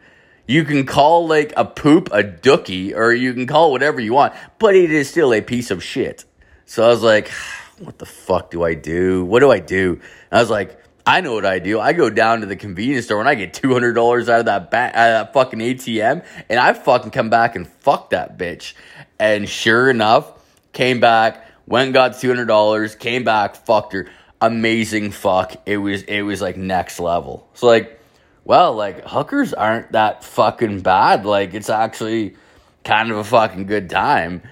You 0.47 0.63
can 0.63 0.85
call 0.85 1.27
like 1.27 1.53
a 1.57 1.65
poop 1.65 2.09
a 2.11 2.23
dookie, 2.23 2.95
or 2.95 3.13
you 3.13 3.33
can 3.33 3.47
call 3.47 3.71
whatever 3.71 3.99
you 3.99 4.13
want, 4.13 4.33
but 4.59 4.75
it 4.75 4.91
is 4.91 5.09
still 5.09 5.33
a 5.33 5.41
piece 5.41 5.71
of 5.71 5.83
shit. 5.83 6.25
So 6.65 6.83
I 6.85 6.89
was 6.89 7.01
like, 7.01 7.29
what 7.79 7.97
the 7.97 8.05
fuck 8.05 8.51
do 8.51 8.63
I 8.63 8.73
do? 8.73 9.25
What 9.25 9.39
do 9.39 9.51
I 9.51 9.59
do? 9.59 9.93
And 10.31 10.37
I 10.37 10.41
was 10.41 10.49
like, 10.49 10.79
I 11.07 11.21
know 11.21 11.33
what 11.33 11.45
I 11.45 11.59
do. 11.59 11.79
I 11.79 11.93
go 11.93 12.09
down 12.09 12.41
to 12.41 12.47
the 12.47 12.55
convenience 12.55 13.05
store 13.05 13.19
and 13.19 13.29
I 13.29 13.35
get 13.35 13.53
two 13.53 13.73
hundred 13.73 13.93
dollars 13.93 14.27
out 14.27 14.39
of 14.39 14.45
that 14.45 14.71
ba- 14.71 14.91
out 14.93 15.09
of 15.09 15.25
that 15.27 15.33
fucking 15.33 15.59
ATM, 15.59 16.25
and 16.49 16.59
I 16.59 16.73
fucking 16.73 17.11
come 17.11 17.29
back 17.29 17.55
and 17.55 17.67
fuck 17.67 18.09
that 18.09 18.37
bitch. 18.37 18.73
And 19.19 19.47
sure 19.47 19.89
enough, 19.89 20.31
came 20.73 20.99
back, 20.99 21.45
went 21.67 21.93
got 21.93 22.19
two 22.19 22.27
hundred 22.27 22.45
dollars, 22.45 22.95
came 22.95 23.23
back, 23.23 23.55
fucked 23.55 23.93
her. 23.93 24.07
Amazing 24.41 25.11
fuck. 25.11 25.55
It 25.67 25.77
was 25.77 26.01
it 26.03 26.21
was 26.21 26.41
like 26.41 26.57
next 26.57 26.99
level. 26.99 27.47
So 27.53 27.67
like 27.67 27.99
well, 28.45 28.73
like 28.73 29.05
hookers 29.05 29.53
aren't 29.53 29.91
that 29.91 30.23
fucking 30.23 30.81
bad. 30.81 31.25
Like 31.25 31.53
it's 31.53 31.69
actually 31.69 32.35
kind 32.83 33.11
of 33.11 33.17
a 33.17 33.23
fucking 33.23 33.65
good 33.65 33.89
time. 33.89 34.43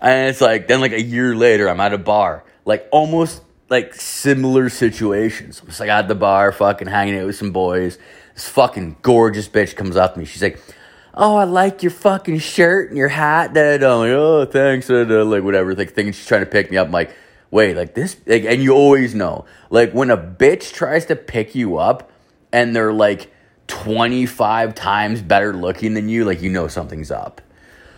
And 0.00 0.30
it's 0.30 0.40
like 0.40 0.66
then 0.66 0.80
like 0.80 0.92
a 0.92 1.00
year 1.00 1.36
later 1.36 1.68
I'm 1.68 1.80
at 1.80 1.92
a 1.92 1.98
bar. 1.98 2.44
Like 2.64 2.88
almost 2.90 3.42
like 3.68 3.94
similar 3.94 4.68
situations. 4.68 5.60
I'm 5.60 5.68
just 5.68 5.80
like 5.80 5.90
at 5.90 6.08
the 6.08 6.14
bar, 6.14 6.50
fucking 6.50 6.88
hanging 6.88 7.18
out 7.18 7.26
with 7.26 7.36
some 7.36 7.52
boys. 7.52 7.98
This 8.34 8.48
fucking 8.48 8.96
gorgeous 9.02 9.48
bitch 9.48 9.76
comes 9.76 9.96
up 9.96 10.14
to 10.14 10.20
me. 10.20 10.24
She's 10.24 10.42
like, 10.42 10.58
Oh, 11.14 11.36
I 11.36 11.44
like 11.44 11.82
your 11.82 11.90
fucking 11.90 12.38
shirt 12.38 12.88
and 12.88 12.96
your 12.96 13.08
hat. 13.08 13.52
That 13.52 13.84
I'm 13.84 13.98
like, 13.98 14.10
oh, 14.12 14.46
thanks. 14.46 14.88
like 14.88 15.44
whatever. 15.44 15.74
Like 15.74 15.92
thinking 15.92 16.14
she's 16.14 16.26
trying 16.26 16.40
to 16.40 16.46
pick 16.46 16.70
me 16.70 16.78
up. 16.78 16.86
I'm 16.86 16.92
like, 16.92 17.14
wait, 17.50 17.76
like 17.76 17.94
this, 17.94 18.16
like, 18.26 18.44
and 18.44 18.62
you 18.62 18.72
always 18.72 19.14
know, 19.14 19.44
like 19.68 19.92
when 19.92 20.10
a 20.10 20.16
bitch 20.16 20.72
tries 20.72 21.04
to 21.06 21.16
pick 21.16 21.54
you 21.54 21.76
up, 21.76 22.10
and 22.50 22.74
they're 22.74 22.92
like 22.92 23.30
25 23.72 24.74
times 24.74 25.22
better 25.22 25.54
looking 25.54 25.94
than 25.94 26.10
you, 26.10 26.26
like 26.26 26.42
you 26.42 26.50
know 26.50 26.68
something's 26.68 27.10
up. 27.10 27.40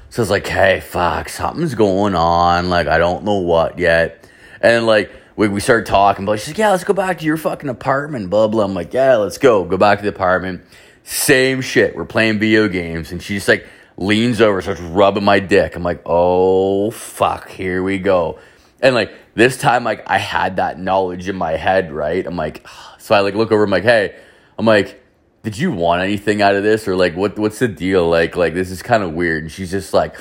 So 0.08 0.22
it's 0.22 0.30
like, 0.30 0.46
hey, 0.46 0.78
fuck, 0.78 1.28
something's 1.28 1.74
going 1.74 2.14
on. 2.14 2.70
Like, 2.70 2.86
I 2.86 2.98
don't 2.98 3.24
know 3.24 3.40
what 3.40 3.80
yet. 3.80 4.28
And 4.60 4.86
like, 4.86 5.10
we, 5.34 5.48
we 5.48 5.58
started 5.58 5.86
talking, 5.86 6.24
but 6.24 6.38
she's 6.38 6.50
like, 6.50 6.58
yeah, 6.58 6.70
let's 6.70 6.84
go 6.84 6.94
back 6.94 7.18
to 7.18 7.24
your 7.24 7.36
fucking 7.36 7.68
apartment, 7.68 8.30
blah, 8.30 8.46
blah. 8.46 8.64
I'm 8.64 8.74
like, 8.74 8.94
yeah, 8.94 9.16
let's 9.16 9.36
go. 9.36 9.64
Go 9.64 9.76
back 9.76 9.98
to 9.98 10.02
the 10.02 10.10
apartment. 10.10 10.62
Same 11.02 11.60
shit. 11.60 11.96
We're 11.96 12.04
playing 12.04 12.38
video 12.38 12.68
games. 12.68 13.10
And 13.10 13.20
she's 13.20 13.48
like, 13.48 13.66
leans 13.96 14.40
over, 14.40 14.62
starts 14.62 14.80
rubbing 14.80 15.24
my 15.24 15.40
dick. 15.40 15.74
I'm 15.74 15.82
like, 15.82 16.02
oh, 16.06 16.92
fuck, 16.92 17.48
here 17.48 17.82
we 17.82 17.98
go. 17.98 18.38
And 18.80 18.94
like, 18.94 19.12
this 19.34 19.56
time, 19.56 19.82
like, 19.82 20.08
I 20.08 20.18
had 20.18 20.56
that 20.56 20.78
knowledge 20.78 21.28
in 21.28 21.34
my 21.34 21.56
head, 21.56 21.90
right? 21.90 22.24
I'm 22.24 22.36
like, 22.36 22.64
so 22.98 23.16
I 23.16 23.20
like 23.20 23.34
look 23.34 23.50
over, 23.50 23.64
I'm 23.64 23.70
like, 23.70 23.82
hey, 23.82 24.16
I'm 24.56 24.66
like, 24.66 25.03
did 25.44 25.58
you 25.58 25.70
want 25.70 26.02
anything 26.02 26.40
out 26.40 26.54
of 26.54 26.62
this? 26.62 26.88
Or 26.88 26.96
like, 26.96 27.14
what, 27.14 27.38
what's 27.38 27.58
the 27.58 27.68
deal? 27.68 28.08
Like, 28.08 28.34
like, 28.34 28.54
this 28.54 28.70
is 28.70 28.82
kind 28.82 29.02
of 29.02 29.12
weird. 29.12 29.44
And 29.44 29.52
she's 29.52 29.70
just 29.70 29.92
like, 29.92 30.16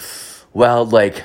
well, 0.51 0.85
like, 0.85 1.23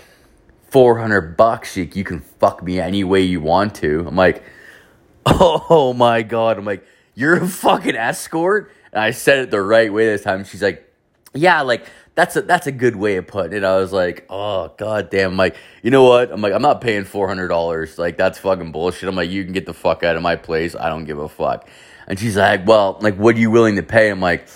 400 0.71 1.37
bucks, 1.37 1.77
you, 1.77 1.91
you 1.93 2.05
can 2.05 2.21
fuck 2.21 2.63
me 2.63 2.79
any 2.79 3.03
way 3.03 3.23
you 3.23 3.41
want 3.41 3.75
to. 3.77 4.05
I'm 4.07 4.15
like, 4.15 4.45
oh 5.27 5.93
my 5.95 6.23
God. 6.23 6.59
I'm 6.59 6.65
like, 6.65 6.87
you're 7.15 7.43
a 7.43 7.49
fucking 7.49 7.97
escort? 7.97 8.73
And 8.93 9.03
I 9.03 9.11
said 9.11 9.41
it 9.41 9.51
the 9.51 9.61
right 9.61 9.93
way 9.93 10.07
this 10.07 10.23
time. 10.23 10.45
She's 10.45 10.63
like, 10.63 10.89
yeah, 11.35 11.63
like, 11.63 11.85
that's 12.15 12.35
a 12.35 12.43
that's 12.43 12.67
a 12.67 12.73
good 12.73 12.97
way 12.97 13.15
of 13.15 13.29
putting 13.29 13.57
it. 13.57 13.63
I 13.63 13.77
was 13.77 13.93
like, 13.93 14.27
oh 14.29 14.75
god 14.77 15.09
damn, 15.09 15.31
I'm 15.31 15.37
like, 15.37 15.55
you 15.85 15.93
know 15.93 16.03
what? 16.03 16.33
I'm 16.33 16.41
like, 16.41 16.53
I'm 16.53 16.63
not 16.63 16.81
paying 16.81 17.05
four 17.05 17.29
hundred 17.29 17.47
dollars. 17.47 17.97
Like 17.97 18.17
that's 18.17 18.41
fucking 18.41 18.73
bullshit. 18.73 19.09
I'm 19.09 19.15
like, 19.15 19.31
you 19.31 19.45
can 19.45 19.53
get 19.53 19.67
the 19.67 19.73
fuck 19.73 20.03
out 20.03 20.17
of 20.17 20.23
my 20.23 20.35
place. 20.35 20.75
I 20.75 20.89
don't 20.89 21.05
give 21.05 21.21
a 21.21 21.29
fuck. 21.29 21.69
And 22.09 22.19
she's 22.19 22.37
like, 22.37 22.67
well, 22.67 22.99
like, 23.01 23.15
what 23.17 23.37
are 23.37 23.39
you 23.39 23.51
willing 23.51 23.77
to 23.77 23.83
pay? 23.85 24.11
I'm 24.11 24.21
like, 24.21 24.49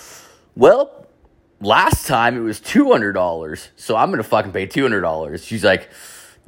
well, 0.55 1.07
last 1.61 2.07
time 2.07 2.35
it 2.35 2.41
was 2.41 2.59
two 2.59 2.91
hundred 2.91 3.13
dollars, 3.13 3.69
so 3.77 3.95
I'm 3.95 4.09
gonna 4.09 4.23
fucking 4.23 4.51
pay 4.51 4.65
two 4.65 4.81
hundred 4.81 5.01
dollars. 5.01 5.45
She's 5.45 5.63
like, 5.63 5.89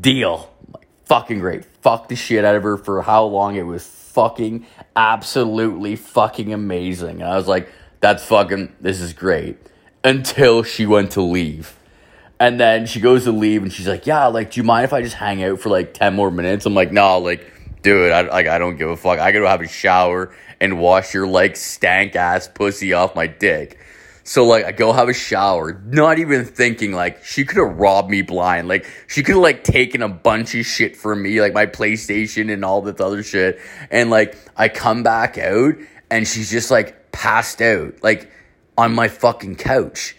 deal. 0.01 0.51
Like, 0.73 0.87
fucking 1.05 1.39
great. 1.39 1.63
Fuck 1.63 2.09
the 2.09 2.15
shit 2.15 2.43
out 2.43 2.55
of 2.55 2.63
her 2.63 2.77
for 2.77 3.03
how 3.03 3.23
long 3.25 3.55
it 3.55 3.63
was 3.63 3.85
fucking 3.85 4.65
absolutely 4.95 5.95
fucking 5.95 6.51
amazing. 6.51 7.21
And 7.21 7.31
I 7.31 7.37
was 7.37 7.47
like, 7.47 7.69
that's 7.99 8.23
fucking 8.25 8.75
this 8.81 8.99
is 8.99 9.13
great 9.13 9.57
until 10.03 10.63
she 10.63 10.85
went 10.85 11.11
to 11.11 11.21
leave. 11.21 11.77
And 12.39 12.59
then 12.59 12.85
she 12.85 12.99
goes 12.99 13.23
to 13.23 13.31
leave 13.31 13.63
and 13.63 13.71
she's 13.71 13.87
like, 13.87 14.05
Yeah, 14.05 14.27
like, 14.27 14.51
do 14.51 14.59
you 14.59 14.63
mind 14.63 14.85
if 14.85 14.93
I 14.93 15.01
just 15.01 15.15
hang 15.15 15.43
out 15.43 15.59
for 15.59 15.69
like 15.69 15.93
10 15.93 16.15
more 16.15 16.31
minutes? 16.31 16.65
I'm 16.65 16.73
like, 16.73 16.91
No, 16.91 17.19
like, 17.19 17.51
dude, 17.85 18.11
I, 18.11 18.21
like, 18.21 18.47
I 18.47 18.57
don't 18.57 18.77
give 18.77 18.89
a 18.89 18.97
fuck. 18.97 19.19
I 19.19 19.31
gotta 19.31 19.47
have 19.47 19.61
a 19.61 19.67
shower 19.67 20.35
and 20.59 20.79
wash 20.79 21.13
your 21.13 21.27
like 21.27 21.55
stank 21.55 22.15
ass 22.15 22.47
pussy 22.47 22.93
off 22.93 23.15
my 23.15 23.27
dick. 23.27 23.77
So 24.23 24.43
like 24.43 24.65
I 24.65 24.71
go 24.71 24.91
have 24.91 25.07
a 25.07 25.13
shower, 25.13 25.79
not 25.85 26.17
even 26.17 26.45
thinking 26.45 26.93
like 26.93 27.23
she 27.23 27.45
could 27.45 27.57
have 27.57 27.77
robbed 27.77 28.09
me 28.09 28.23
blind. 28.23 28.67
Like 28.67 28.87
she 29.05 29.21
could 29.21 29.35
have 29.35 29.43
like 29.43 29.63
taken 29.63 30.01
a 30.01 30.09
bunch 30.09 30.55
of 30.55 30.65
shit 30.65 30.97
from 30.97 31.21
me, 31.21 31.39
like 31.39 31.53
my 31.53 31.67
PlayStation 31.67 32.51
and 32.51 32.65
all 32.65 32.81
this 32.81 32.99
other 32.99 33.21
shit. 33.21 33.59
And 33.91 34.09
like 34.09 34.35
I 34.57 34.67
come 34.67 35.03
back 35.03 35.37
out 35.37 35.75
and 36.09 36.27
she's 36.27 36.49
just 36.49 36.71
like 36.71 37.11
passed 37.11 37.61
out. 37.61 38.01
Like 38.01 38.31
on 38.79 38.95
my 38.95 39.09
fucking 39.09 39.57
couch. 39.57 40.15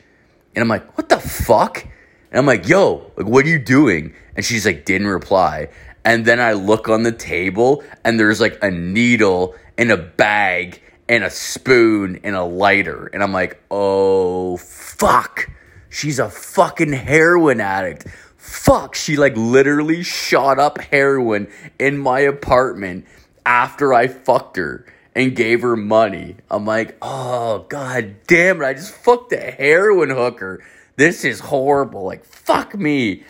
And 0.54 0.62
I'm 0.62 0.68
like, 0.68 0.96
what 0.96 1.08
the 1.08 1.18
fuck? 1.18 1.84
And 2.30 2.38
I'm 2.38 2.46
like, 2.46 2.68
yo, 2.68 3.10
like, 3.16 3.26
what 3.26 3.44
are 3.44 3.48
you 3.48 3.58
doing? 3.58 4.14
And 4.36 4.44
she's 4.44 4.64
like, 4.64 4.84
didn't 4.84 5.08
reply. 5.08 5.68
And 6.06 6.24
then 6.24 6.38
I 6.40 6.52
look 6.52 6.88
on 6.88 7.02
the 7.02 7.10
table 7.10 7.82
and 8.04 8.18
there's 8.18 8.40
like 8.40 8.62
a 8.62 8.70
needle 8.70 9.56
and 9.76 9.90
a 9.90 9.96
bag 9.96 10.80
and 11.08 11.24
a 11.24 11.30
spoon 11.30 12.20
and 12.22 12.36
a 12.36 12.44
lighter. 12.44 13.10
And 13.12 13.24
I'm 13.24 13.32
like, 13.32 13.60
oh, 13.72 14.56
fuck. 14.56 15.50
She's 15.90 16.20
a 16.20 16.30
fucking 16.30 16.92
heroin 16.92 17.60
addict. 17.60 18.06
Fuck. 18.36 18.94
She 18.94 19.16
like 19.16 19.36
literally 19.36 20.04
shot 20.04 20.60
up 20.60 20.78
heroin 20.78 21.48
in 21.78 21.98
my 21.98 22.20
apartment 22.20 23.04
after 23.44 23.92
I 23.92 24.06
fucked 24.06 24.56
her 24.58 24.86
and 25.16 25.34
gave 25.34 25.62
her 25.62 25.76
money. 25.76 26.36
I'm 26.50 26.66
like, 26.66 26.96
oh 27.02 27.66
god 27.68 28.14
damn 28.28 28.62
it! 28.62 28.66
I 28.66 28.74
just 28.74 28.94
fucked 28.94 29.32
a 29.32 29.40
heroin 29.40 30.10
hooker. 30.10 30.62
This 30.96 31.24
is 31.24 31.40
horrible. 31.40 32.04
Like 32.04 32.24
fuck 32.24 32.76
me. 32.76 33.24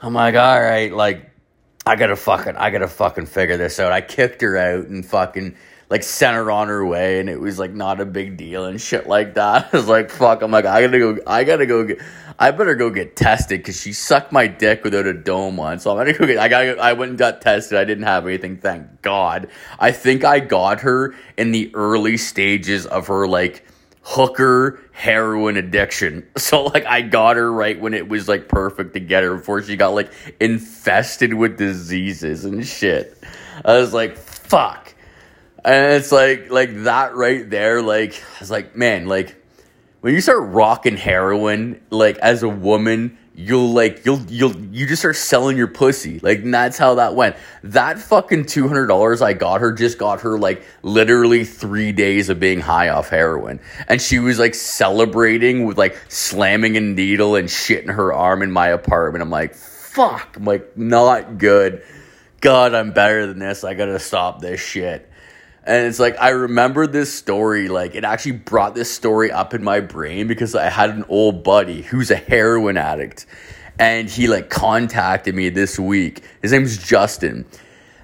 I'm 0.00 0.14
like, 0.14 0.36
all 0.36 0.60
right, 0.62 0.92
like 0.92 1.33
I 1.86 1.96
gotta 1.96 2.16
fucking, 2.16 2.56
I 2.56 2.70
gotta 2.70 2.88
fucking 2.88 3.26
figure 3.26 3.56
this 3.58 3.78
out. 3.78 3.92
I 3.92 4.00
kicked 4.00 4.40
her 4.40 4.56
out 4.56 4.86
and 4.86 5.04
fucking 5.04 5.54
like 5.90 6.02
sent 6.02 6.34
her 6.34 6.50
on 6.50 6.68
her 6.68 6.84
way, 6.84 7.20
and 7.20 7.28
it 7.28 7.38
was 7.38 7.58
like 7.58 7.72
not 7.72 8.00
a 8.00 8.06
big 8.06 8.36
deal 8.38 8.64
and 8.64 8.80
shit 8.80 9.06
like 9.06 9.34
that. 9.34 9.68
I 9.72 9.76
was 9.76 9.86
like, 9.86 10.10
fuck. 10.10 10.42
I'm 10.42 10.50
like, 10.50 10.64
I 10.64 10.80
gotta 10.80 10.98
go. 10.98 11.18
I 11.26 11.44
gotta 11.44 11.66
go 11.66 11.84
get. 11.84 12.00
I 12.38 12.50
better 12.50 12.74
go 12.74 12.90
get 12.90 13.14
tested 13.14 13.60
because 13.60 13.80
she 13.80 13.92
sucked 13.92 14.32
my 14.32 14.46
dick 14.46 14.82
without 14.82 15.06
a 15.06 15.12
dome 15.12 15.60
on. 15.60 15.78
So 15.78 15.90
I'm 15.90 15.98
gonna 15.98 16.18
go 16.18 16.26
get. 16.26 16.38
I 16.38 16.48
got. 16.48 16.78
I 16.78 16.94
went 16.94 17.10
and 17.10 17.18
got 17.18 17.42
tested. 17.42 17.76
I 17.76 17.84
didn't 17.84 18.04
have 18.04 18.26
anything. 18.26 18.56
Thank 18.56 19.02
God. 19.02 19.48
I 19.78 19.92
think 19.92 20.24
I 20.24 20.40
got 20.40 20.80
her 20.80 21.14
in 21.36 21.52
the 21.52 21.70
early 21.74 22.16
stages 22.16 22.86
of 22.86 23.08
her 23.08 23.28
like 23.28 23.64
hooker 24.04 24.80
heroin 24.92 25.56
addiction. 25.56 26.26
So 26.36 26.64
like 26.64 26.84
I 26.84 27.00
got 27.00 27.36
her 27.36 27.50
right 27.50 27.80
when 27.80 27.94
it 27.94 28.06
was 28.08 28.28
like 28.28 28.48
perfect 28.48 28.92
to 28.94 29.00
get 29.00 29.24
her 29.24 29.36
before 29.36 29.62
she 29.62 29.76
got 29.76 29.94
like 29.94 30.12
infested 30.38 31.32
with 31.32 31.56
diseases 31.56 32.44
and 32.44 32.66
shit. 32.66 33.18
I 33.64 33.78
was 33.78 33.94
like, 33.94 34.16
fuck. 34.18 34.94
And 35.64 35.94
it's 35.94 36.12
like 36.12 36.50
like 36.50 36.84
that 36.84 37.14
right 37.16 37.48
there, 37.48 37.80
like 37.80 38.22
I 38.36 38.40
was 38.40 38.50
like, 38.50 38.76
man, 38.76 39.06
like 39.06 39.34
when 40.02 40.12
you 40.12 40.20
start 40.20 40.42
rocking 40.52 40.98
heroin, 40.98 41.80
like 41.88 42.18
as 42.18 42.42
a 42.42 42.48
woman, 42.48 43.16
you'll 43.34 43.72
like 43.72 44.04
you'll 44.04 44.20
you'll 44.28 44.56
you 44.56 44.86
just 44.86 45.02
start 45.02 45.16
selling 45.16 45.56
your 45.56 45.66
pussy. 45.66 46.20
Like 46.20 46.44
that's 46.44 46.78
how 46.78 46.96
that 46.96 47.14
went. 47.14 47.36
That 47.64 47.98
fucking 47.98 48.46
two 48.46 48.68
hundred 48.68 48.86
dollars 48.86 49.20
I 49.22 49.32
got 49.32 49.60
her 49.60 49.72
just 49.72 49.98
got 49.98 50.20
her 50.20 50.38
like 50.38 50.62
literally 50.82 51.44
three 51.44 51.92
days 51.92 52.28
of 52.28 52.38
being 52.38 52.60
high 52.60 52.88
off 52.88 53.08
heroin. 53.08 53.60
And 53.88 54.00
she 54.00 54.18
was 54.18 54.38
like 54.38 54.54
celebrating 54.54 55.64
with 55.64 55.76
like 55.76 55.96
slamming 56.08 56.76
a 56.76 56.80
needle 56.80 57.34
and 57.34 57.50
shit 57.50 57.82
in 57.82 57.90
her 57.90 58.12
arm 58.12 58.42
in 58.42 58.52
my 58.52 58.68
apartment. 58.68 59.22
I'm 59.22 59.30
like, 59.30 59.54
fuck. 59.54 60.36
I'm 60.36 60.44
like, 60.44 60.76
not 60.76 61.38
good. 61.38 61.82
God, 62.40 62.74
I'm 62.74 62.92
better 62.92 63.26
than 63.26 63.38
this. 63.38 63.64
I 63.64 63.74
gotta 63.74 63.98
stop 63.98 64.40
this 64.40 64.60
shit. 64.60 65.10
And 65.66 65.86
it's 65.86 65.98
like 65.98 66.16
I 66.20 66.30
remember 66.30 66.86
this 66.86 67.12
story, 67.12 67.68
like 67.68 67.94
it 67.94 68.04
actually 68.04 68.32
brought 68.32 68.74
this 68.74 68.92
story 68.92 69.32
up 69.32 69.54
in 69.54 69.64
my 69.64 69.80
brain 69.80 70.26
because 70.26 70.54
I 70.54 70.68
had 70.68 70.90
an 70.90 71.04
old 71.08 71.42
buddy 71.42 71.82
who's 71.82 72.10
a 72.10 72.16
heroin 72.16 72.76
addict. 72.76 73.26
And 73.78 74.08
he 74.08 74.28
like 74.28 74.50
contacted 74.50 75.34
me 75.34 75.48
this 75.48 75.78
week. 75.78 76.22
His 76.42 76.52
name's 76.52 76.76
Justin. 76.76 77.46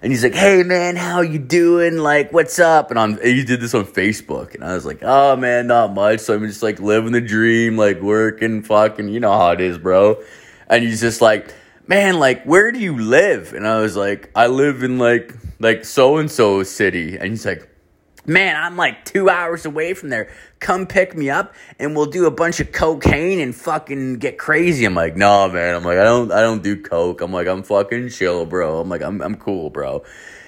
And 0.03 0.11
he's 0.11 0.25
like, 0.25 0.35
"Hey 0.35 0.63
man, 0.63 0.97
how 0.97 1.21
you 1.21 1.39
doing? 1.39 1.99
Like, 1.99 2.33
what's 2.33 2.59
up?" 2.59 2.91
And 2.91 2.99
on 2.99 3.19
he 3.23 3.45
did 3.45 3.61
this 3.61 3.75
on 3.75 3.85
Facebook, 3.85 4.55
and 4.55 4.65
I 4.65 4.75
was 4.75 4.87
like, 4.87 5.01
"Oh 5.03 5.37
man, 5.37 5.67
not 5.67 5.93
much." 5.93 6.21
So 6.21 6.35
I'm 6.35 6.47
just 6.47 6.63
like 6.63 6.81
living 6.81 7.13
the 7.13 7.21
dream, 7.21 7.77
like 7.77 8.01
working, 8.01 8.63
fucking, 8.63 9.11
you 9.11 9.21
know 9.21 9.33
how 9.33 9.51
it 9.51 9.61
is, 9.61 9.77
bro. 9.77 10.23
And 10.69 10.83
he's 10.83 11.03
just 11.03 11.21
like, 11.21 11.55
"Man, 11.87 12.19
like, 12.19 12.45
where 12.45 12.73
do 12.73 12.79
you 12.79 12.97
live?" 12.97 13.53
And 13.53 13.67
I 13.67 13.81
was 13.81 13.97
like, 13.97 14.31
"I 14.35 14.47
live 14.47 14.83
in 14.83 14.99
like 14.99 15.35
like 15.61 15.85
so 15.85 16.17
and 16.17 16.31
so 16.31 16.63
city. 16.63 17.17
And 17.17 17.31
he's 17.31 17.47
like, 17.47 17.69
man, 18.27 18.57
I'm 18.57 18.77
like 18.77 19.05
two 19.05 19.29
hours 19.29 19.67
away 19.67 19.95
from 19.95 20.09
there. 20.09 20.31
Come 20.59 20.87
pick 20.87 21.17
me 21.17 21.31
up 21.31 21.55
and 21.79 21.95
we'll 21.95 22.07
do 22.07 22.27
a 22.27 22.31
bunch 22.31 22.61
of 22.61 22.73
cocaine 22.73 23.41
and 23.41 23.55
fucking 23.55 24.15
get 24.15 24.39
crazy. 24.39 24.85
I'm 24.85 24.95
like, 24.95 25.17
no, 25.17 25.49
man. 25.49 25.77
I'm 25.77 25.85
like, 25.85 25.99
I 25.99 26.05
don't, 26.05 26.33
I 26.33 26.41
don't 26.41 26.63
do 26.63 26.81
coke. 26.83 27.21
I'm 27.21 27.33
like, 27.33 27.47
I'm 27.47 27.63
fucking 27.63 28.09
chill, 28.09 28.47
bro. 28.47 28.81
I'm 28.81 28.89
like, 28.89 29.03
I'm, 29.03 29.21
I'm 29.21 29.37
cool, 29.37 29.71
bro. 29.71 30.03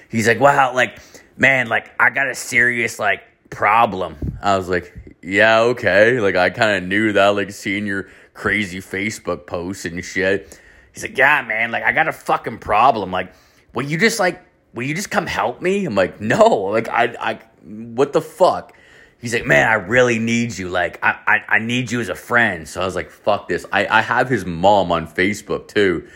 He's 0.09 0.27
like, 0.27 0.39
wow, 0.39 0.73
like, 0.73 0.99
man, 1.37 1.67
like, 1.67 1.91
I 1.99 2.09
got 2.09 2.27
a 2.27 2.35
serious, 2.35 2.99
like, 2.99 3.23
problem. 3.49 4.37
I 4.41 4.57
was 4.57 4.69
like, 4.69 5.17
yeah, 5.23 5.61
okay. 5.61 6.19
Like, 6.19 6.35
I 6.35 6.51
kind 6.51 6.83
of 6.83 6.87
knew 6.87 7.13
that, 7.13 7.29
like, 7.29 7.51
seeing 7.51 7.87
your 7.87 8.09
crazy 8.35 8.79
Facebook 8.79 9.47
posts 9.47 9.85
and 9.85 10.03
shit. 10.05 10.59
He's 10.93 11.03
like, 11.03 11.17
yeah, 11.17 11.41
man, 11.41 11.71
like, 11.71 11.83
I 11.83 11.91
got 11.91 12.07
a 12.07 12.13
fucking 12.13 12.59
problem. 12.59 13.11
Like, 13.11 13.33
will 13.73 13.83
you 13.83 13.97
just, 13.97 14.19
like, 14.19 14.41
will 14.73 14.83
you 14.83 14.93
just 14.93 15.11
come 15.11 15.27
help 15.27 15.61
me? 15.61 15.85
I'm 15.85 15.95
like, 15.95 16.21
no, 16.21 16.55
like 16.55 16.87
I, 16.87 17.15
I, 17.19 17.39
what 17.63 18.13
the 18.13 18.21
fuck? 18.21 18.73
He's 19.19 19.33
like, 19.33 19.45
man, 19.45 19.67
I 19.69 19.75
really 19.75 20.19
need 20.19 20.57
you. 20.57 20.69
Like, 20.69 20.99
I, 21.01 21.17
I, 21.25 21.55
I 21.55 21.59
need 21.59 21.91
you 21.91 22.01
as 22.01 22.09
a 22.09 22.15
friend. 22.15 22.67
So 22.67 22.81
I 22.81 22.85
was 22.85 22.95
like, 22.95 23.09
fuck 23.09 23.47
this. 23.47 23.65
I, 23.71 23.87
I 23.87 24.01
have 24.01 24.29
his 24.29 24.45
mom 24.45 24.91
on 24.91 25.07
Facebook 25.07 25.67
too. 25.67 26.07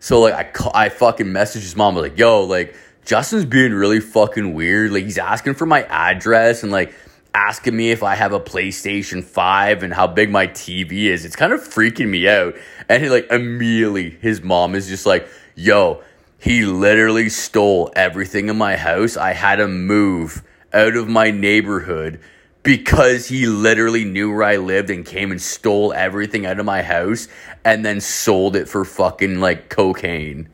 So 0.00 0.20
like, 0.20 0.60
I, 0.60 0.86
I 0.86 0.88
fucking 0.88 1.26
messaged 1.26 1.62
his 1.62 1.76
mom. 1.76 1.94
I 1.94 2.00
was 2.00 2.10
like, 2.10 2.18
yo, 2.18 2.44
like, 2.44 2.74
Justin's 3.04 3.44
being 3.44 3.74
really 3.74 4.00
fucking 4.00 4.54
weird. 4.54 4.92
Like, 4.92 5.04
he's 5.04 5.18
asking 5.18 5.54
for 5.54 5.66
my 5.66 5.82
address 5.82 6.62
and 6.62 6.72
like 6.72 6.94
asking 7.34 7.76
me 7.76 7.90
if 7.90 8.02
I 8.02 8.14
have 8.14 8.32
a 8.32 8.40
PlayStation 8.40 9.22
5 9.22 9.82
and 9.82 9.92
how 9.92 10.06
big 10.06 10.30
my 10.30 10.46
TV 10.46 11.06
is. 11.06 11.24
It's 11.24 11.36
kind 11.36 11.52
of 11.52 11.60
freaking 11.60 12.08
me 12.08 12.28
out. 12.28 12.54
And 12.88 13.02
he 13.02 13.10
like 13.10 13.30
immediately, 13.30 14.10
his 14.10 14.42
mom 14.42 14.74
is 14.74 14.88
just 14.88 15.04
like, 15.04 15.28
yo, 15.56 16.02
he 16.38 16.64
literally 16.64 17.28
stole 17.28 17.92
everything 17.96 18.48
in 18.48 18.56
my 18.56 18.76
house. 18.76 19.16
I 19.16 19.32
had 19.32 19.56
to 19.56 19.68
move 19.68 20.42
out 20.72 20.96
of 20.96 21.08
my 21.08 21.30
neighborhood 21.30 22.20
because 22.62 23.28
he 23.28 23.46
literally 23.46 24.04
knew 24.04 24.32
where 24.32 24.42
I 24.42 24.56
lived 24.56 24.90
and 24.90 25.04
came 25.04 25.30
and 25.30 25.40
stole 25.40 25.92
everything 25.92 26.46
out 26.46 26.58
of 26.58 26.66
my 26.66 26.82
house 26.82 27.28
and 27.64 27.84
then 27.84 28.00
sold 28.00 28.56
it 28.56 28.68
for 28.68 28.84
fucking 28.84 29.40
like 29.40 29.68
cocaine. 29.68 30.48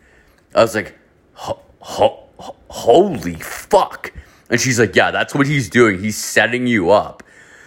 I 0.54 0.62
was 0.62 0.75
like, 0.75 0.99
ho- 1.34 1.62
ho- 1.80 2.28
holy 2.68 3.34
fuck. 3.34 4.12
And 4.50 4.61
she's 4.61 4.78
like, 4.78 4.97
yeah, 4.97 5.11
that's 5.11 5.35
what 5.35 5.47
he's 5.47 5.71
doing. 5.71 6.00
He's 6.00 6.16
setting 6.16 6.66
you 6.66 6.90
up. 6.90 7.23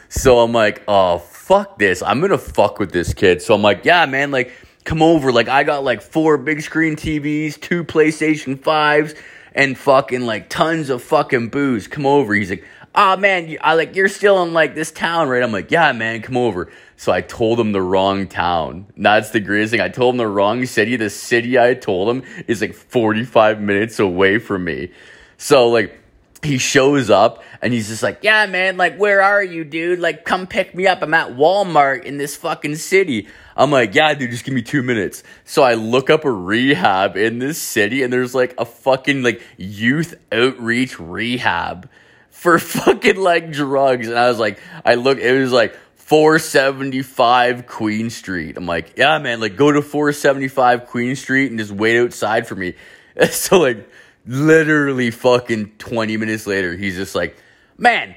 So 0.10 0.40
I'm 0.40 0.52
like, 0.52 0.84
oh, 0.88 1.18
fuck 1.18 1.80
this. 1.80 2.04
I'm 2.04 2.20
going 2.20 2.32
to 2.32 2.38
fuck 2.38 2.78
with 2.78 2.92
this 2.92 3.14
kid. 3.14 3.42
So 3.42 3.56
I'm 3.56 3.62
like, 3.62 3.86
yeah, 3.86 4.06
man, 4.06 4.32
like, 4.32 4.52
come 4.84 5.02
over. 5.02 5.32
Like, 5.32 5.48
I 5.48 5.64
got 5.64 5.84
like 5.84 6.02
four 6.02 6.38
big 6.38 6.62
screen 6.62 6.96
TVs, 6.96 7.60
two 7.60 7.84
PlayStation 7.84 8.58
5s, 8.58 9.18
and 9.56 9.78
fucking 9.78 10.22
like 10.22 10.50
tons 10.50 10.90
of 10.90 11.02
fucking 11.02 11.50
booze. 11.50 11.88
Come 11.88 12.06
over. 12.06 12.34
He's 12.34 12.50
like, 12.50 12.66
oh 12.96 13.18
man, 13.18 13.56
I 13.62 13.74
like 13.74 13.96
you're 13.96 14.08
still 14.08 14.44
in 14.44 14.54
like 14.54 14.76
this 14.76 14.92
town, 14.92 15.30
right? 15.30 15.44
I'm 15.44 15.52
like, 15.52 15.72
yeah, 15.72 15.92
man, 15.92 16.22
come 16.22 16.38
over. 16.38 16.72
So 16.96 17.12
I 17.12 17.22
told 17.22 17.60
him 17.60 17.72
the 17.72 17.82
wrong 17.82 18.28
town. 18.28 18.88
That's 18.96 19.32
the 19.32 19.40
greatest 19.40 19.72
thing. 19.72 19.82
I 19.82 19.90
told 19.90 20.14
him 20.14 20.18
the 20.18 20.28
wrong 20.28 20.66
city. 20.66 20.96
The 20.96 21.10
city 21.10 21.60
I 21.60 21.74
told 21.74 22.10
him 22.10 22.24
is 22.48 22.62
like 22.62 22.74
45 22.74 23.62
minutes 23.62 24.00
away 24.00 24.40
from 24.40 24.64
me. 24.64 24.92
So 25.38 25.70
like 25.70 26.03
he 26.44 26.58
shows 26.58 27.10
up 27.10 27.44
and 27.62 27.74
he's 27.74 27.88
just 27.88 28.04
like, 28.04 28.20
yeah, 28.22 28.46
man, 28.46 28.78
like, 28.78 28.98
where 28.98 29.22
are 29.22 29.44
you, 29.44 29.64
dude? 29.64 30.00
Like, 30.00 30.26
come 30.26 30.48
pick 30.48 30.76
me 30.76 30.88
up. 30.88 31.02
I'm 31.02 31.14
at 31.14 31.30
Walmart 31.30 32.04
in 32.04 32.18
this 32.18 32.36
fucking 32.36 32.76
city. 32.76 33.28
I'm 33.56 33.72
like, 33.72 33.96
yeah, 33.96 34.14
dude, 34.14 34.32
just 34.32 34.44
give 34.44 34.54
me 34.54 34.62
two 34.62 34.84
minutes. 34.84 35.24
So 35.46 35.64
I 35.64 35.76
look 35.76 36.10
up 36.10 36.26
a 36.26 36.32
rehab 36.32 37.18
in 37.18 37.40
this 37.40 37.62
city 37.62 38.04
and 38.04 38.12
there's 38.12 38.34
like 38.34 38.56
a 38.58 38.66
fucking 38.66 39.24
like 39.24 39.42
youth 39.58 40.16
outreach 40.32 41.00
rehab 41.00 41.90
for 42.30 42.60
fucking 42.60 43.18
like 43.18 43.52
drugs. 43.52 44.08
And 44.08 44.18
I 44.18 44.28
was 44.28 44.40
like, 44.40 44.60
I 44.84 44.96
look, 44.96 45.20
it 45.20 45.40
was 45.40 45.52
like 45.52 45.76
475 45.96 47.66
Queen 47.66 48.10
Street. 48.10 48.58
I'm 48.58 48.66
like, 48.66 48.98
yeah, 48.98 49.18
man, 49.20 49.40
like 49.40 49.56
go 49.56 49.72
to 49.72 49.82
475 49.82 50.88
Queen 50.88 51.16
Street 51.16 51.50
and 51.50 51.60
just 51.60 51.72
wait 51.72 52.00
outside 52.00 52.48
for 52.48 52.56
me. 52.56 52.74
so 53.32 53.60
like, 53.60 53.90
literally 54.26 55.12
fucking 55.12 55.74
20 55.78 56.18
minutes 56.18 56.48
later, 56.48 56.76
he's 56.76 56.96
just 56.96 57.16
like, 57.16 57.38
man, 57.78 58.16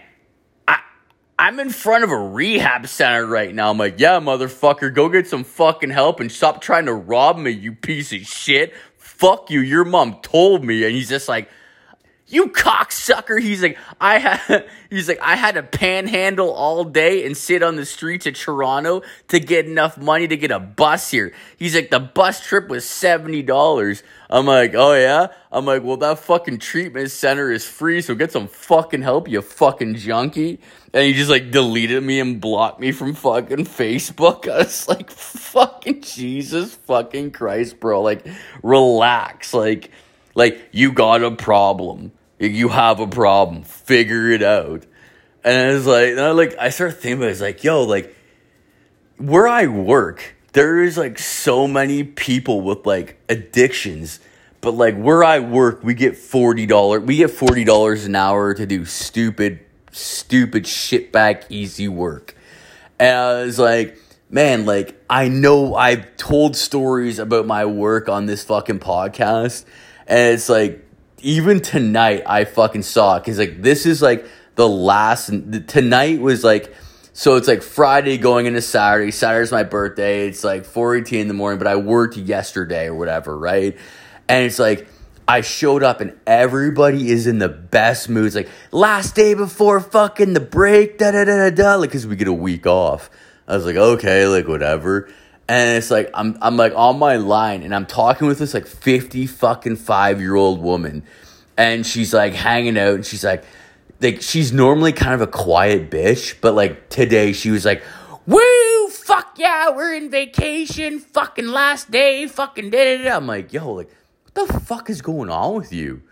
I, 0.68 0.80
I'm 1.38 1.58
in 1.60 1.70
front 1.70 2.04
of 2.04 2.10
a 2.10 2.16
rehab 2.16 2.86
center 2.86 3.26
right 3.26 3.54
now. 3.54 3.70
I'm 3.70 3.78
like, 3.78 3.98
yeah, 3.98 4.20
motherfucker, 4.20 4.94
go 4.94 5.08
get 5.08 5.26
some 5.26 5.44
fucking 5.44 5.90
help 5.90 6.20
and 6.20 6.30
stop 6.30 6.60
trying 6.60 6.86
to 6.86 6.94
rob 6.94 7.38
me, 7.38 7.50
you 7.50 7.72
piece 7.72 8.12
of 8.12 8.20
shit. 8.20 8.74
Fuck 8.96 9.50
you. 9.50 9.60
Your 9.60 9.84
mom 9.84 10.20
told 10.22 10.64
me. 10.64 10.84
And 10.84 10.94
he's 10.94 11.08
just 11.08 11.28
like, 11.28 11.48
you 12.28 12.48
cocksucker. 12.48 13.40
He's 13.40 13.62
like, 13.62 13.78
I 14.00 14.18
had, 14.18 14.68
he's 14.90 15.08
like, 15.08 15.20
I 15.20 15.36
had 15.36 15.54
to 15.54 15.62
panhandle 15.62 16.50
all 16.50 16.84
day 16.84 17.24
and 17.24 17.36
sit 17.36 17.62
on 17.62 17.76
the 17.76 17.86
streets 17.86 18.26
of 18.26 18.34
Toronto 18.34 19.02
to 19.28 19.38
get 19.38 19.66
enough 19.66 19.96
money 19.96 20.26
to 20.26 20.36
get 20.36 20.50
a 20.50 20.58
bus 20.58 21.10
here. 21.10 21.32
He's 21.56 21.74
like, 21.74 21.90
the 21.90 22.00
bus 22.00 22.40
trip 22.40 22.68
was 22.68 22.84
$70. 22.84 24.02
I'm 24.28 24.46
like, 24.46 24.74
oh 24.74 24.94
yeah? 24.94 25.28
I'm 25.52 25.64
like, 25.64 25.84
well, 25.84 25.96
that 25.98 26.18
fucking 26.18 26.58
treatment 26.58 27.10
center 27.12 27.52
is 27.52 27.64
free, 27.64 28.00
so 28.00 28.14
get 28.14 28.32
some 28.32 28.48
fucking 28.48 29.02
help, 29.02 29.28
you 29.28 29.40
fucking 29.40 29.94
junkie. 29.94 30.58
And 30.92 31.04
he 31.04 31.12
just 31.12 31.30
like 31.30 31.52
deleted 31.52 32.02
me 32.02 32.18
and 32.18 32.40
blocked 32.40 32.80
me 32.80 32.90
from 32.90 33.14
fucking 33.14 33.66
Facebook. 33.66 34.48
I 34.52 34.58
was 34.58 34.88
like, 34.88 35.10
fucking 35.10 36.02
Jesus 36.02 36.74
fucking 36.74 37.30
Christ, 37.30 37.78
bro. 37.78 38.02
Like, 38.02 38.26
relax. 38.62 39.54
Like, 39.54 39.92
like, 40.34 40.68
you 40.72 40.92
got 40.92 41.22
a 41.22 41.30
problem. 41.30 42.12
You 42.38 42.68
have 42.68 43.00
a 43.00 43.06
problem. 43.06 43.62
Figure 43.62 44.30
it 44.30 44.42
out. 44.42 44.84
And 45.44 45.70
I 45.70 45.74
was 45.74 45.86
like, 45.86 46.18
I 46.18 46.30
like, 46.32 46.56
I 46.58 46.70
started 46.70 46.94
thinking 46.94 47.18
about 47.18 47.28
it. 47.28 47.32
It's 47.32 47.40
like, 47.40 47.64
yo, 47.64 47.84
like, 47.84 48.14
where 49.18 49.46
I 49.48 49.66
work, 49.66 50.34
there 50.52 50.82
is 50.82 50.96
like 50.98 51.18
so 51.18 51.68
many 51.68 52.02
people 52.02 52.60
with 52.62 52.86
like 52.86 53.18
addictions. 53.28 54.20
But 54.60 54.72
like 54.72 54.96
where 54.96 55.22
I 55.22 55.38
work, 55.40 55.84
we 55.84 55.94
get 55.94 56.16
forty 56.16 56.66
dollars. 56.66 57.02
We 57.02 57.16
get 57.16 57.30
forty 57.30 57.64
dollars 57.64 58.06
an 58.06 58.16
hour 58.16 58.54
to 58.54 58.66
do 58.66 58.84
stupid, 58.84 59.60
stupid 59.92 60.64
shitbag 60.64 61.44
easy 61.50 61.88
work. 61.88 62.34
And 62.98 63.16
I 63.16 63.42
was 63.42 63.58
like, 63.58 63.98
man, 64.30 64.66
like 64.66 65.00
I 65.08 65.28
know 65.28 65.74
I've 65.74 66.16
told 66.16 66.56
stories 66.56 67.18
about 67.18 67.46
my 67.46 67.66
work 67.66 68.08
on 68.08 68.26
this 68.26 68.42
fucking 68.44 68.80
podcast, 68.80 69.64
and 70.06 70.34
it's 70.34 70.48
like 70.48 70.85
even 71.22 71.60
tonight 71.60 72.22
I 72.26 72.44
fucking 72.44 72.82
saw 72.82 73.16
it 73.16 73.20
because 73.20 73.38
like 73.38 73.62
this 73.62 73.86
is 73.86 74.02
like 74.02 74.26
the 74.54 74.68
last 74.68 75.30
tonight 75.66 76.20
was 76.20 76.44
like 76.44 76.74
so 77.12 77.36
it's 77.36 77.48
like 77.48 77.62
Friday 77.62 78.18
going 78.18 78.44
into 78.44 78.60
Saturday. 78.60 79.10
Saturday's 79.10 79.50
my 79.50 79.62
birthday. 79.62 80.28
It's 80.28 80.44
like 80.44 80.64
4:18 80.64 81.20
in 81.22 81.28
the 81.28 81.34
morning, 81.34 81.58
but 81.58 81.66
I 81.66 81.76
worked 81.76 82.18
yesterday 82.18 82.88
or 82.88 82.94
whatever, 82.94 83.38
right? 83.38 83.76
And 84.28 84.44
it's 84.44 84.58
like 84.58 84.86
I 85.26 85.40
showed 85.40 85.82
up 85.82 86.02
and 86.02 86.12
everybody 86.26 87.10
is 87.10 87.26
in 87.26 87.38
the 87.38 87.48
best 87.48 88.10
mood. 88.10 88.26
It's 88.26 88.36
like 88.36 88.50
last 88.70 89.14
day 89.14 89.32
before 89.32 89.80
fucking 89.80 90.34
the 90.34 90.40
break, 90.40 90.98
da 90.98 91.10
da 91.10 91.24
da 91.24 91.48
da 91.48 91.50
da, 91.50 91.74
like 91.76 91.88
because 91.88 92.06
we 92.06 92.16
get 92.16 92.28
a 92.28 92.32
week 92.32 92.66
off. 92.66 93.08
I 93.48 93.56
was 93.56 93.64
like, 93.64 93.76
okay, 93.76 94.26
like 94.26 94.46
whatever. 94.46 95.08
And 95.48 95.76
it's 95.76 95.90
like 95.90 96.10
I'm 96.14 96.36
I'm 96.40 96.56
like 96.56 96.72
on 96.74 96.98
my 96.98 97.16
line 97.16 97.62
and 97.62 97.74
I'm 97.74 97.86
talking 97.86 98.26
with 98.26 98.38
this 98.38 98.52
like 98.54 98.66
50 98.66 99.26
fucking 99.26 99.76
5 99.76 100.20
year 100.20 100.34
old 100.34 100.60
woman. 100.60 101.04
And 101.56 101.86
she's 101.86 102.12
like 102.12 102.34
hanging 102.34 102.76
out 102.76 102.94
and 102.94 103.06
she's 103.06 103.24
like 103.24 103.44
like 104.00 104.22
she's 104.22 104.52
normally 104.52 104.92
kind 104.92 105.14
of 105.14 105.20
a 105.20 105.26
quiet 105.26 105.90
bitch, 105.90 106.40
but 106.40 106.54
like 106.54 106.88
today 106.88 107.32
she 107.32 107.50
was 107.50 107.64
like, 107.64 107.82
Woo, 108.26 108.88
fuck 108.88 109.38
yeah, 109.38 109.70
we're 109.70 109.94
in 109.94 110.10
vacation, 110.10 110.98
fucking 110.98 111.46
last 111.46 111.90
day, 111.90 112.26
fucking 112.26 112.70
da 112.70 112.96
da 112.96 113.04
da. 113.04 113.16
I'm 113.16 113.26
like, 113.26 113.52
yo, 113.52 113.72
like, 113.72 113.90
what 114.32 114.48
the 114.48 114.60
fuck 114.60 114.90
is 114.90 115.00
going 115.00 115.30
on 115.30 115.54
with 115.54 115.72
you? 115.72 116.02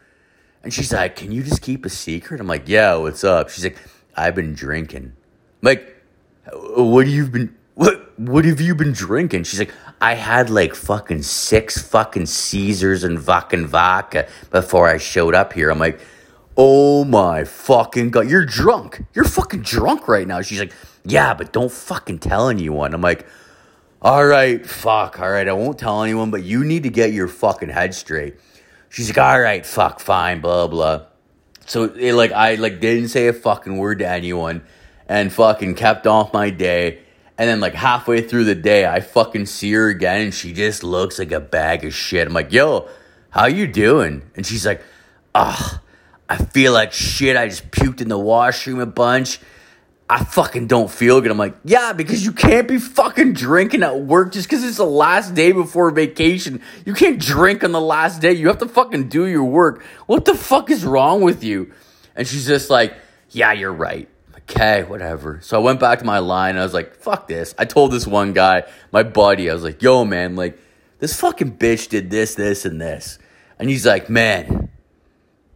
And 0.62 0.72
she's 0.72 0.92
like, 0.92 1.16
Can 1.16 1.32
you 1.32 1.42
just 1.42 1.60
keep 1.60 1.84
a 1.84 1.90
secret? 1.90 2.40
I'm 2.40 2.46
like, 2.46 2.68
Yeah, 2.68 2.96
what's 2.96 3.24
up? 3.24 3.50
She's 3.50 3.64
like, 3.64 3.78
I've 4.16 4.34
been 4.34 4.54
drinking. 4.54 5.12
I'm 5.12 5.12
like, 5.62 6.02
what 6.52 7.06
have 7.06 7.14
you 7.14 7.26
been 7.26 7.54
what 8.16 8.44
have 8.44 8.60
you 8.60 8.74
been 8.74 8.92
drinking? 8.92 9.44
She's 9.44 9.58
like, 9.58 9.72
I 10.00 10.14
had 10.14 10.50
like 10.50 10.74
fucking 10.74 11.22
six 11.22 11.80
fucking 11.80 12.26
Caesars 12.26 13.04
and 13.04 13.22
fucking 13.22 13.66
vodka 13.66 14.28
before 14.50 14.88
I 14.88 14.98
showed 14.98 15.34
up 15.34 15.52
here. 15.52 15.70
I'm 15.70 15.78
like, 15.78 16.00
oh 16.56 17.04
my 17.04 17.44
fucking 17.44 18.10
god, 18.10 18.28
you're 18.28 18.44
drunk. 18.44 19.04
You're 19.14 19.24
fucking 19.24 19.62
drunk 19.62 20.08
right 20.08 20.26
now. 20.26 20.42
She's 20.42 20.60
like, 20.60 20.72
yeah, 21.04 21.34
but 21.34 21.52
don't 21.52 21.72
fucking 21.72 22.20
tell 22.20 22.48
anyone. 22.48 22.94
I'm 22.94 23.00
like, 23.00 23.26
all 24.00 24.24
right, 24.26 24.64
fuck, 24.64 25.18
all 25.18 25.30
right, 25.30 25.48
I 25.48 25.52
won't 25.52 25.78
tell 25.78 26.02
anyone, 26.02 26.30
but 26.30 26.42
you 26.42 26.64
need 26.64 26.82
to 26.82 26.90
get 26.90 27.12
your 27.12 27.28
fucking 27.28 27.70
head 27.70 27.94
straight. 27.94 28.36
She's 28.90 29.08
like, 29.08 29.18
all 29.18 29.40
right, 29.40 29.64
fuck, 29.64 29.98
fine, 29.98 30.40
blah 30.40 30.68
blah. 30.68 31.06
So 31.66 31.84
it, 31.84 32.12
like 32.12 32.32
I 32.32 32.56
like 32.56 32.80
didn't 32.80 33.08
say 33.08 33.28
a 33.28 33.32
fucking 33.32 33.78
word 33.78 34.00
to 34.00 34.08
anyone 34.08 34.62
and 35.08 35.32
fucking 35.32 35.74
kept 35.74 36.06
off 36.06 36.32
my 36.32 36.50
day 36.50 37.03
and 37.36 37.48
then 37.48 37.60
like 37.60 37.74
halfway 37.74 38.20
through 38.20 38.44
the 38.44 38.54
day, 38.54 38.86
I 38.86 39.00
fucking 39.00 39.46
see 39.46 39.72
her 39.72 39.88
again 39.88 40.20
and 40.20 40.34
she 40.34 40.52
just 40.52 40.84
looks 40.84 41.18
like 41.18 41.32
a 41.32 41.40
bag 41.40 41.84
of 41.84 41.92
shit. 41.92 42.26
I'm 42.26 42.32
like, 42.32 42.52
yo, 42.52 42.88
how 43.30 43.46
you 43.46 43.66
doing? 43.66 44.22
And 44.36 44.46
she's 44.46 44.64
like, 44.64 44.82
ugh, 45.34 45.80
I 46.28 46.36
feel 46.36 46.72
like 46.72 46.92
shit. 46.92 47.36
I 47.36 47.48
just 47.48 47.70
puked 47.72 48.00
in 48.00 48.08
the 48.08 48.18
washroom 48.18 48.78
a 48.78 48.86
bunch. 48.86 49.40
I 50.08 50.22
fucking 50.22 50.68
don't 50.68 50.90
feel 50.90 51.20
good. 51.20 51.30
I'm 51.30 51.38
like, 51.38 51.56
yeah, 51.64 51.92
because 51.92 52.24
you 52.24 52.30
can't 52.30 52.68
be 52.68 52.78
fucking 52.78 53.32
drinking 53.32 53.82
at 53.82 54.00
work 54.00 54.32
just 54.32 54.48
because 54.48 54.62
it's 54.62 54.76
the 54.76 54.84
last 54.84 55.34
day 55.34 55.50
before 55.50 55.90
vacation. 55.90 56.60
You 56.84 56.94
can't 56.94 57.18
drink 57.18 57.64
on 57.64 57.72
the 57.72 57.80
last 57.80 58.20
day. 58.20 58.32
You 58.32 58.46
have 58.48 58.58
to 58.58 58.68
fucking 58.68 59.08
do 59.08 59.26
your 59.26 59.44
work. 59.44 59.82
What 60.06 60.24
the 60.24 60.34
fuck 60.34 60.70
is 60.70 60.84
wrong 60.84 61.22
with 61.22 61.42
you? 61.42 61.72
And 62.14 62.28
she's 62.28 62.46
just 62.46 62.70
like, 62.70 62.94
yeah, 63.30 63.52
you're 63.52 63.72
right 63.72 64.08
okay, 64.48 64.82
whatever. 64.84 65.40
So 65.42 65.58
I 65.58 65.62
went 65.62 65.80
back 65.80 65.98
to 66.00 66.04
my 66.04 66.18
line. 66.18 66.56
I 66.56 66.62
was 66.62 66.74
like, 66.74 66.96
fuck 66.96 67.28
this. 67.28 67.54
I 67.58 67.64
told 67.64 67.92
this 67.92 68.06
one 68.06 68.32
guy, 68.32 68.64
my 68.92 69.02
buddy, 69.02 69.50
I 69.50 69.54
was 69.54 69.64
like, 69.64 69.82
yo, 69.82 70.04
man, 70.04 70.36
like, 70.36 70.58
this 70.98 71.18
fucking 71.20 71.58
bitch 71.58 71.88
did 71.88 72.10
this, 72.10 72.34
this, 72.34 72.64
and 72.64 72.80
this. 72.80 73.18
And 73.58 73.68
he's 73.68 73.86
like, 73.86 74.08
man, 74.08 74.70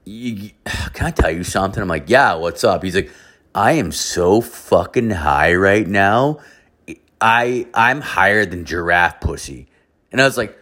you, 0.05 0.51
can 0.93 1.07
I 1.07 1.11
tell 1.11 1.31
you 1.31 1.45
something? 1.45 1.83
I'm 1.83 1.89
like, 1.89 2.09
yeah, 2.09 2.35
what's 2.35 2.65
up? 2.65 2.83
He's 2.83 2.95
like, 2.95 3.11
I 3.55 3.73
am 3.73 3.93
so 3.93 4.41
fucking 4.41 5.11
high 5.11 5.55
right 5.55 5.87
now. 5.87 6.41
I 7.21 7.67
I'm 7.75 8.01
higher 8.01 8.47
than 8.47 8.65
giraffe 8.65 9.21
pussy. 9.21 9.67
And 10.13 10.21
I 10.21 10.25
was 10.25 10.37
like, 10.37 10.57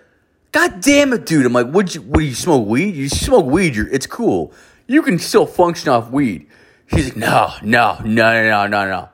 God 0.52 0.80
damn 0.80 1.12
it, 1.12 1.26
dude. 1.26 1.44
I'm 1.44 1.52
like, 1.52 1.66
would 1.66 1.94
you 1.94 2.02
would 2.02 2.24
you 2.24 2.34
smoke 2.34 2.66
weed? 2.66 2.94
You 2.94 3.08
smoke 3.08 3.46
weed, 3.46 3.76
it's 3.76 4.06
cool. 4.06 4.52
You 4.86 5.02
can 5.02 5.18
still 5.18 5.46
function 5.46 5.90
off 5.90 6.10
weed. 6.10 6.46
He's 6.88 7.06
like, 7.06 7.16
no, 7.16 7.52
no, 7.62 7.98
no, 8.04 8.32
no, 8.32 8.48
no, 8.48 8.66
no, 8.66 8.88
no. 8.88 9.08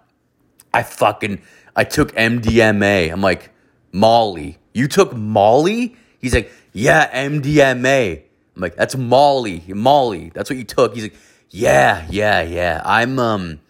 I 0.75 0.83
fucking, 0.83 1.43
I 1.75 1.85
took 1.85 2.13
MDMA. 2.13 3.11
I'm 3.13 3.21
like, 3.21 3.51
Molly. 3.93 4.59
You 4.73 4.89
took 4.89 5.15
Molly? 5.15 5.97
He's 6.19 6.35
like, 6.35 6.53
yeah, 6.73 7.11
MDMA. 7.27 8.23
I'm 8.57 8.63
like, 8.63 8.77
that's 8.77 8.97
Molly. 8.97 9.63
Molly. 9.69 10.31
That's 10.35 10.51
what 10.51 10.59
you 10.59 10.65
took. 10.65 10.95
He's 10.95 11.05
like, 11.05 11.17
yeah, 11.51 12.07
yeah, 12.11 12.43
yeah. 12.43 12.83
I'm, 12.85 13.19
um, 13.19 13.61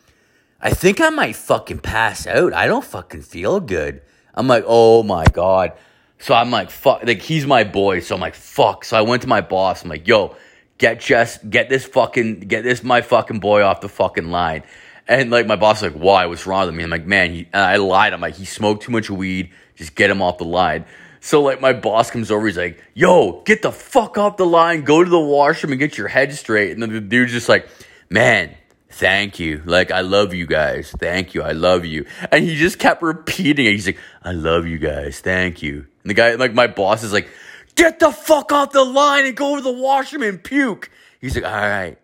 I 0.60 0.70
think 0.70 1.00
I 1.00 1.10
might 1.10 1.34
fucking 1.34 1.80
pass 1.80 2.26
out. 2.26 2.52
I 2.54 2.66
don't 2.66 2.84
fucking 2.84 3.22
feel 3.22 3.58
good. 3.58 4.02
I'm 4.34 4.46
like, 4.46 4.64
oh 4.66 5.02
my 5.02 5.24
God. 5.32 5.72
So 6.18 6.34
I'm 6.34 6.52
like, 6.52 6.70
fuck, 6.70 7.02
like 7.04 7.20
he's 7.20 7.46
my 7.46 7.64
boy. 7.64 7.98
So 7.98 8.14
I'm 8.14 8.20
like, 8.20 8.36
fuck. 8.36 8.84
So 8.84 8.96
I 8.96 9.00
went 9.00 9.22
to 9.22 9.28
my 9.28 9.40
boss. 9.40 9.82
I'm 9.82 9.90
like, 9.90 10.06
yo, 10.06 10.36
get 10.78 11.00
just, 11.00 11.48
get 11.48 11.68
this 11.68 11.84
fucking, 11.84 12.40
get 12.40 12.64
this 12.64 12.82
my 12.82 13.00
fucking 13.00 13.40
boy 13.40 13.62
off 13.62 13.80
the 13.80 13.88
fucking 13.88 14.30
line. 14.30 14.62
And 15.08 15.30
like 15.30 15.46
my 15.46 15.56
boss 15.56 15.82
like, 15.82 15.92
why? 15.92 16.26
What's 16.26 16.46
wrong 16.46 16.66
with 16.66 16.74
me? 16.74 16.84
I'm 16.84 16.90
like, 16.90 17.06
man, 17.06 17.32
he, 17.32 17.48
I 17.52 17.76
lied. 17.76 18.12
I'm 18.12 18.20
like, 18.20 18.34
he 18.34 18.44
smoked 18.44 18.84
too 18.84 18.92
much 18.92 19.10
weed. 19.10 19.50
Just 19.74 19.94
get 19.94 20.10
him 20.10 20.22
off 20.22 20.38
the 20.38 20.44
line. 20.44 20.84
So 21.20 21.40
like 21.42 21.60
my 21.60 21.72
boss 21.72 22.10
comes 22.10 22.30
over, 22.30 22.46
he's 22.46 22.56
like, 22.56 22.82
yo, 22.94 23.42
get 23.42 23.62
the 23.62 23.70
fuck 23.70 24.18
off 24.18 24.36
the 24.36 24.46
line, 24.46 24.82
go 24.82 25.04
to 25.04 25.08
the 25.10 25.20
washroom 25.20 25.72
and 25.72 25.78
get 25.78 25.96
your 25.96 26.08
head 26.08 26.32
straight. 26.34 26.72
And 26.72 26.82
the 26.82 27.00
dude's 27.00 27.30
just 27.30 27.48
like, 27.48 27.68
man, 28.10 28.54
thank 28.90 29.38
you. 29.38 29.62
Like, 29.64 29.90
I 29.90 30.00
love 30.00 30.34
you 30.34 30.46
guys. 30.46 30.92
Thank 30.98 31.34
you. 31.34 31.42
I 31.42 31.52
love 31.52 31.84
you. 31.84 32.06
And 32.30 32.44
he 32.44 32.56
just 32.56 32.78
kept 32.78 33.02
repeating 33.02 33.66
it. 33.66 33.72
He's 33.72 33.86
like, 33.86 33.98
I 34.22 34.32
love 34.32 34.66
you 34.66 34.78
guys. 34.78 35.20
Thank 35.20 35.62
you. 35.62 35.86
And 36.02 36.10
the 36.10 36.14
guy, 36.14 36.34
like, 36.34 36.54
my 36.54 36.66
boss 36.66 37.02
is 37.02 37.12
like, 37.12 37.28
get 37.74 37.98
the 37.98 38.10
fuck 38.10 38.52
off 38.52 38.72
the 38.72 38.84
line 38.84 39.26
and 39.26 39.36
go 39.36 39.52
over 39.52 39.58
to 39.58 39.64
the 39.64 39.72
washroom 39.72 40.22
and 40.22 40.42
puke. 40.42 40.90
He's 41.20 41.34
like, 41.36 41.44
all 41.44 41.50
right. 41.50 41.98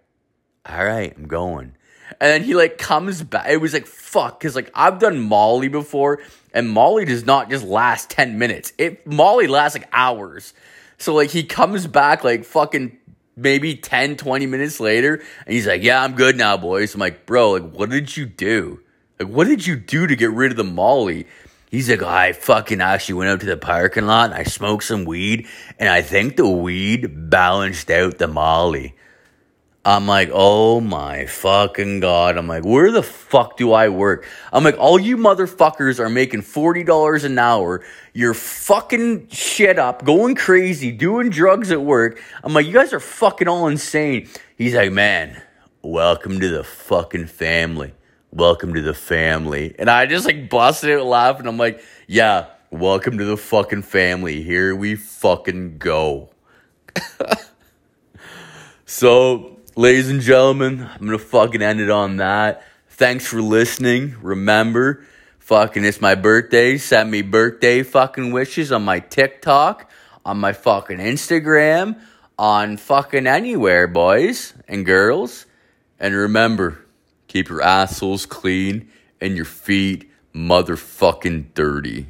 All 0.66 0.85
right. 0.85 1.14
I'm 1.16 1.26
going. 1.26 1.74
And 2.20 2.31
then 2.31 2.42
he 2.42 2.54
like 2.54 2.78
comes 2.78 3.22
back. 3.22 3.48
It 3.48 3.59
was 3.59 3.72
like, 3.72 3.87
fuck. 3.87 4.40
Cause 4.40 4.54
like 4.54 4.70
I've 4.74 4.98
done 4.98 5.18
Molly 5.20 5.68
before 5.68 6.20
and 6.54 6.68
Molly 6.68 7.04
does 7.04 7.24
not 7.24 7.50
just 7.50 7.64
last 7.64 8.11
10 8.11 8.38
minutes. 8.38 8.72
It, 8.78 9.07
Molly 9.07 9.46
lasts 9.46 9.78
like 9.78 9.88
hours. 9.92 10.54
So 10.96 11.14
like 11.14 11.31
he 11.31 11.44
comes 11.44 11.87
back 11.87 12.24
like 12.24 12.44
fucking 12.44 12.98
maybe 13.38 13.76
10, 13.76 14.16
20 14.16 14.46
minutes 14.46 14.81
later, 14.81 15.14
and 15.14 15.54
he's 15.54 15.66
like, 15.66 15.83
Yeah, 15.83 16.02
I'm 16.02 16.14
good 16.14 16.37
now, 16.37 16.57
boys. 16.57 16.94
I'm 16.94 17.00
like, 17.00 17.24
Bro, 17.24 17.50
like, 17.52 17.70
what 17.72 17.90
did 17.90 18.16
you 18.16 18.26
do? 18.26 18.81
Like, 19.18 19.28
what 19.28 19.46
did 19.46 19.66
you 19.66 19.76
do 19.76 20.07
to 20.07 20.16
get 20.16 20.31
rid 20.31 20.50
of 20.50 20.57
the 20.57 20.64
Molly? 20.64 21.26
He's 21.70 21.90
like, 21.90 22.02
I 22.02 22.33
fucking 22.33 22.81
actually 22.81 23.16
went 23.16 23.31
out 23.31 23.40
to 23.40 23.46
the 23.46 23.57
parking 23.57 24.07
lot 24.07 24.31
and 24.31 24.35
I 24.35 24.44
smoked 24.44 24.85
some 24.85 25.04
weed, 25.04 25.46
and 25.78 25.88
I 25.88 26.02
think 26.02 26.37
the 26.37 26.48
weed 26.48 27.31
balanced 27.31 27.90
out 27.90 28.18
the 28.18 28.28
Molly. 28.28 28.94
I'm 29.85 30.07
like, 30.07 30.28
oh 30.35 30.81
my 30.81 31.24
fucking 31.26 32.00
God. 32.00 32.37
I'm 32.37 32.46
like, 32.46 32.64
where 32.64 32.90
the 32.90 33.02
fuck 33.02 33.57
do 33.57 33.72
I 33.72 33.88
work? 33.88 34.26
I'm 34.52 34.62
like, 34.62 34.76
all 34.76 34.98
you 34.98 35.16
motherfuckers 35.16 35.98
are 35.98 36.11
making 36.11 36.42
$40 36.42 37.24
an 37.24 37.38
hour. 37.38 37.83
You're 38.12 38.35
fucking 38.35 39.28
shit 39.28 39.78
up, 39.78 40.04
going 40.04 40.35
crazy, 40.35 40.92
doing 40.92 41.31
drugs 41.31 41.70
at 41.70 41.81
work. 41.81 42.20
I'm 42.44 42.52
like, 42.52 42.66
you 42.66 42.72
guys 42.72 42.92
are 42.92 43.00
fucking 43.00 43.48
all 43.48 43.68
insane. 43.68 44.28
He's 44.57 44.74
like, 44.74 44.92
man, 44.92 45.40
welcome 45.81 46.38
to 46.40 46.48
the 46.48 46.64
fucking 46.64 47.28
family. 47.28 47.94
Welcome 48.30 48.74
to 48.74 48.82
the 48.82 48.92
family. 48.92 49.74
And 49.78 49.88
I 49.88 50.04
just 50.04 50.26
like 50.26 50.50
busted 50.50 50.90
out 50.90 51.06
laughing. 51.06 51.46
I'm 51.46 51.56
like, 51.56 51.82
yeah, 52.06 52.48
welcome 52.70 53.16
to 53.16 53.24
the 53.24 53.38
fucking 53.38 53.82
family. 53.82 54.42
Here 54.42 54.76
we 54.76 54.96
fucking 54.96 55.78
go. 55.78 56.28
so 58.86 59.56
ladies 59.76 60.10
and 60.10 60.20
gentlemen, 60.20 60.82
I'm 60.82 61.06
gonna 61.06 61.16
fucking 61.16 61.62
end 61.62 61.80
it 61.80 61.88
on 61.88 62.18
that. 62.18 62.64
Thanks 62.90 63.26
for 63.26 63.40
listening. 63.40 64.16
Remember, 64.20 65.06
fucking 65.38 65.86
it's 65.86 66.02
my 66.02 66.14
birthday. 66.14 66.76
Send 66.76 67.10
me 67.10 67.22
birthday 67.22 67.82
fucking 67.82 68.30
wishes 68.32 68.70
on 68.72 68.84
my 68.84 69.00
TikTok, 69.00 69.90
on 70.26 70.36
my 70.36 70.52
fucking 70.52 70.98
Instagram, 70.98 71.98
on 72.38 72.76
fucking 72.76 73.26
anywhere, 73.26 73.88
boys 73.88 74.52
and 74.68 74.84
girls. 74.84 75.46
And 75.98 76.14
remember, 76.14 76.84
keep 77.28 77.48
your 77.48 77.62
assholes 77.62 78.26
clean 78.26 78.90
and 79.20 79.36
your 79.36 79.44
feet 79.44 80.10
motherfucking 80.34 81.54
dirty. 81.54 82.08